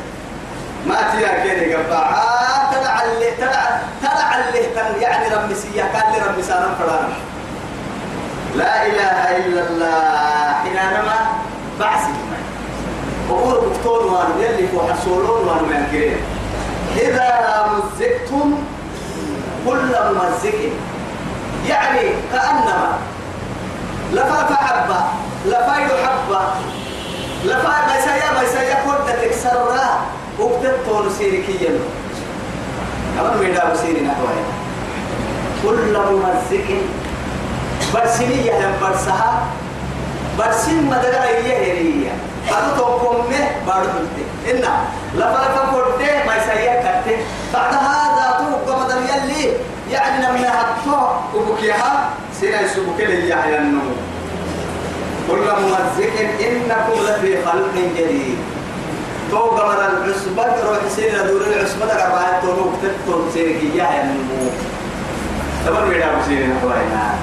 ما 0.87 0.95
تيا 1.11 1.43
كيني 1.43 1.73
قباعة. 1.75 2.71
تلع 2.71 3.03
اللي 3.03 3.31
تلع 3.31 3.81
تلع 4.01 4.35
اللي 4.35 5.01
يعني 5.01 5.35
رمسية. 5.35 5.83
كان 5.93 6.11
لي 6.11 6.19
رمسانا 6.27 6.75
فلانا 6.79 7.13
لا 8.55 8.85
إله 8.85 9.37
إلا 9.37 9.61
الله. 9.69 10.31
حينما 10.63 11.15
بعسي 11.79 12.13
وقول 13.29 13.69
بكتور 13.69 14.05
وانو 14.05 14.41
يلي 14.41 14.67
فو 14.67 14.79
حصولون 14.93 15.47
وانو 15.47 15.65
إذا 16.97 17.31
مزقتم 17.71 18.53
كل 19.67 19.95
ممزق 20.11 20.59
يعني 21.67 22.09
كأنما 22.33 22.97
لفا 24.13 24.55
حبة 24.55 24.99
لفايد 25.45 25.89
حبة 26.05 26.41
لفا 27.45 27.67
ما 27.87 27.95
يسيا 27.97 28.31
ما 28.35 28.41
يسيا 28.41 28.83
كل 28.85 29.13
تكسرها 29.21 30.01
وبتطول 30.39 31.11
سيري 31.11 31.43
كيلو 31.43 31.79
كمان 33.17 33.37
ميدا 33.37 33.73
بسيري 33.73 34.01
نحوه. 34.01 34.29
كل 35.63 35.97
ممزق 35.97 36.67
برسينية 37.93 38.51
هم 38.67 38.73
برسها 38.81 39.43
برسين 40.39 40.83
مدغا 40.85 41.23
هي 41.23 41.53
هي 41.53 42.09
هذا 42.47 42.73
توكم 42.77 43.15
مه 43.15 43.47
بارو 43.67 43.85
بنتي 43.85 44.51
إن 44.51 44.63
لفا 45.15 45.41
لفا 45.45 45.71
كورته 45.71 46.25
ما 46.27 46.35
يسيا 46.35 46.73
كرته 46.83 47.17
بعد 47.53 47.73
هذا 47.73 48.37
تو 48.39 48.71
قمد 48.71 48.91
يلي 48.91 49.53
يعني 49.91 50.25
لما 50.25 50.49
هتو 50.49 50.97
وبكيها 51.35 52.09
سينا 52.39 52.61
يسبك 52.61 52.99
لي 52.99 53.29
يحيى 53.29 53.57
النمو 53.57 53.91
كل 55.31 55.37
ممزق 55.37 56.13
إنكم 56.41 57.01
لفي 57.03 57.45
خلق 57.45 57.73
جديد 57.97 58.37
تو 59.31 59.37
قمد 59.37 59.77
العصبة 59.79 60.43
روح 60.43 60.79
سينا 60.95 61.23
دور 61.23 61.41
العصبة 61.41 61.87
تو 62.41 62.51
نكتب 62.51 62.95
تو 63.07 63.31
سيرك 63.33 63.63
يحيى 63.75 64.01
النمو 64.01 64.49
تمام 65.65 65.89
بيدا 65.89 66.07
بسيرنا 66.19 66.55
حوالينا 66.61 67.13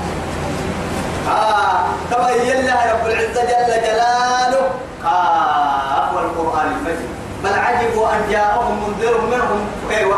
آه 1.28 1.78
كما 2.10 2.30
يلا 2.30 2.74
رب 2.92 3.06
العزة 3.06 3.42
جل 3.42 3.70
جلاله. 3.86 4.70
آه 5.04 6.10
القرآن 6.20 6.66
المجيد 6.76 7.10
بل 7.44 7.54
عجبوا 7.58 8.06
أن 8.12 8.20
جاءهم 8.30 8.74
منذر 8.82 9.20
منهم. 9.20 9.60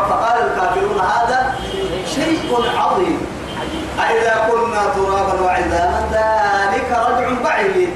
فقال 0.09 0.37
الكافرون 0.47 0.99
هذا 0.99 1.55
شيء 2.15 2.51
عظيم. 2.77 3.27
أئذا 3.99 4.35
كنا 4.51 4.81
ترابا 4.95 5.41
وعظاما 5.41 6.01
ذلك 6.11 6.89
رجع 6.91 7.27
بعيد. 7.43 7.89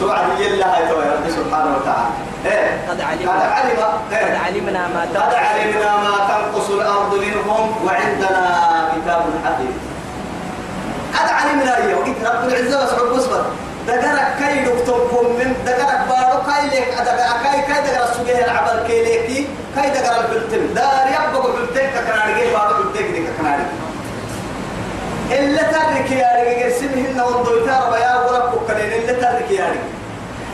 سبحان 0.00 0.30
الله 0.30 0.78
يا 0.78 1.12
رب 1.12 1.26
سبحانه 1.30 1.76
وتعالى. 1.76 2.10
إيه 2.46 2.90
قد 2.90 3.00
علم 3.00 3.28
قد 3.28 3.42
علم. 3.56 3.80
قد 3.80 4.12
إيه 4.12 4.38
علمنا 4.38 4.82
ما 4.94 5.00
قد 5.00 5.34
علمنا 5.34 5.96
ما 5.96 6.14
تنقص 6.28 6.70
الأرض 6.70 7.14
منهم. 7.14 7.86
وعندنا 7.86 8.44
كتاب 8.92 9.22
حفيظ 11.14 11.28
قد 11.28 11.28
علمنا 11.28 11.78
يا 11.78 11.96
رب 12.30 12.48
العزة 12.48 12.84
وسعود 12.84 13.10
بصبر 13.16 13.44
دقرك 13.86 14.28
كي 14.38 14.64
دكتوركم 14.64 15.26
من 15.38 15.54
دقرك 15.66 16.00
بارو 16.08 16.40
كي 16.46 16.66
لك 16.66 16.88
دقرك 16.98 17.42
كي 17.42 17.72
كي 17.72 17.80
دقر 17.90 18.04
السجية 18.10 18.44
العبر 18.44 18.86
كي 18.86 19.02
ليكي. 19.04 19.46
كي 19.76 19.88
دقر 19.90 20.20
البلتم 20.20 20.74
دار 20.74 21.06
يبقى 21.08 21.46
البلتم 21.48 21.86
كنارجي 22.06 22.50
بارو 22.52 22.74
بلتم 22.82 23.12
دي 23.12 23.26
كنارجي 23.38 23.64
إلا 25.30 25.62
ترك 25.62 26.10
يا 26.10 26.28
رجال 26.42 26.72
سنهن 26.72 27.20
وضويتا 27.20 27.84
ربيا 27.88 28.14
وربك 28.14 28.66
كنين 28.72 28.92
إلا 28.92 29.12
ترك 29.12 29.50
يا 29.50 29.64
رجال 29.64 29.76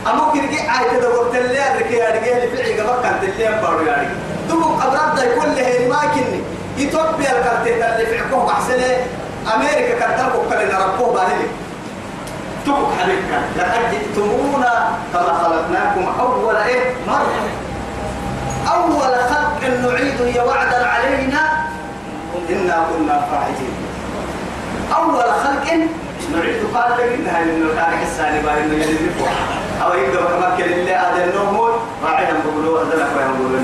أما 0.07 0.31
كرجي 0.33 0.59
عايت 0.67 1.01
دور 1.01 1.29
تلي 1.33 1.59
رك 1.79 1.91
يا 1.91 2.09
رجال 2.09 2.37
اللي 2.43 2.57
في 2.57 2.73
عجبك 2.73 3.01
كان 3.03 3.15
تلي 3.21 3.61
بارو 3.61 3.79
يا 3.85 3.93
رجال 3.93 4.15
دم 4.49 4.63
قبرات 4.63 5.15
ده 5.15 5.35
كل 5.35 5.63
هي 5.63 5.87
ما 5.87 5.99
كني 6.15 6.41
إثيوبيا 6.77 7.31
الكارتين 7.39 7.83
اللي 7.83 8.05
في 8.05 8.19
عقوب 8.19 8.49
أحسن 8.49 8.81
أمريكا 9.55 9.93
كتلك 9.99 10.33
كل 10.49 10.73
نربوه 10.73 11.13
باهلك 11.13 11.49
تبك 12.65 12.91
حبيبك 13.01 13.33
لقد 13.57 13.91
جئتمونا 13.91 14.73
كما 15.13 15.33
خلقناكم. 15.43 16.03
أول 16.19 16.55
إيه؟ 16.55 16.93
مرة. 17.07 17.41
أول 18.73 19.13
خلق 19.31 19.61
نعيد 19.63 20.21
هي 20.21 20.39
وعدا 20.39 20.85
علينا. 20.85 21.41
إنا 22.49 22.85
كنا 22.89 23.21
فاعلين. 23.31 23.73
أول 24.95 25.23
خلق 25.23 25.67
نعيد. 26.33 26.61
قال 26.75 26.91
لك 26.91 27.19
إنها 27.19 27.39
من 27.41 27.61
الخالق 27.61 28.01
الثاني 28.01 28.39
بارين 28.41 28.73
يجري 28.73 29.11
أو 29.83 29.93
يبدأ 29.93 30.21
كما 30.21 30.55
كان 30.57 30.69
اللي 30.73 30.93
هذا 30.95 31.23
النوم 31.23 31.59
وعيهم 32.03 32.37
بقولوا 32.45 32.81
أذنك 32.81 33.09
ويهم 33.17 33.33
بقولوا 33.39 33.59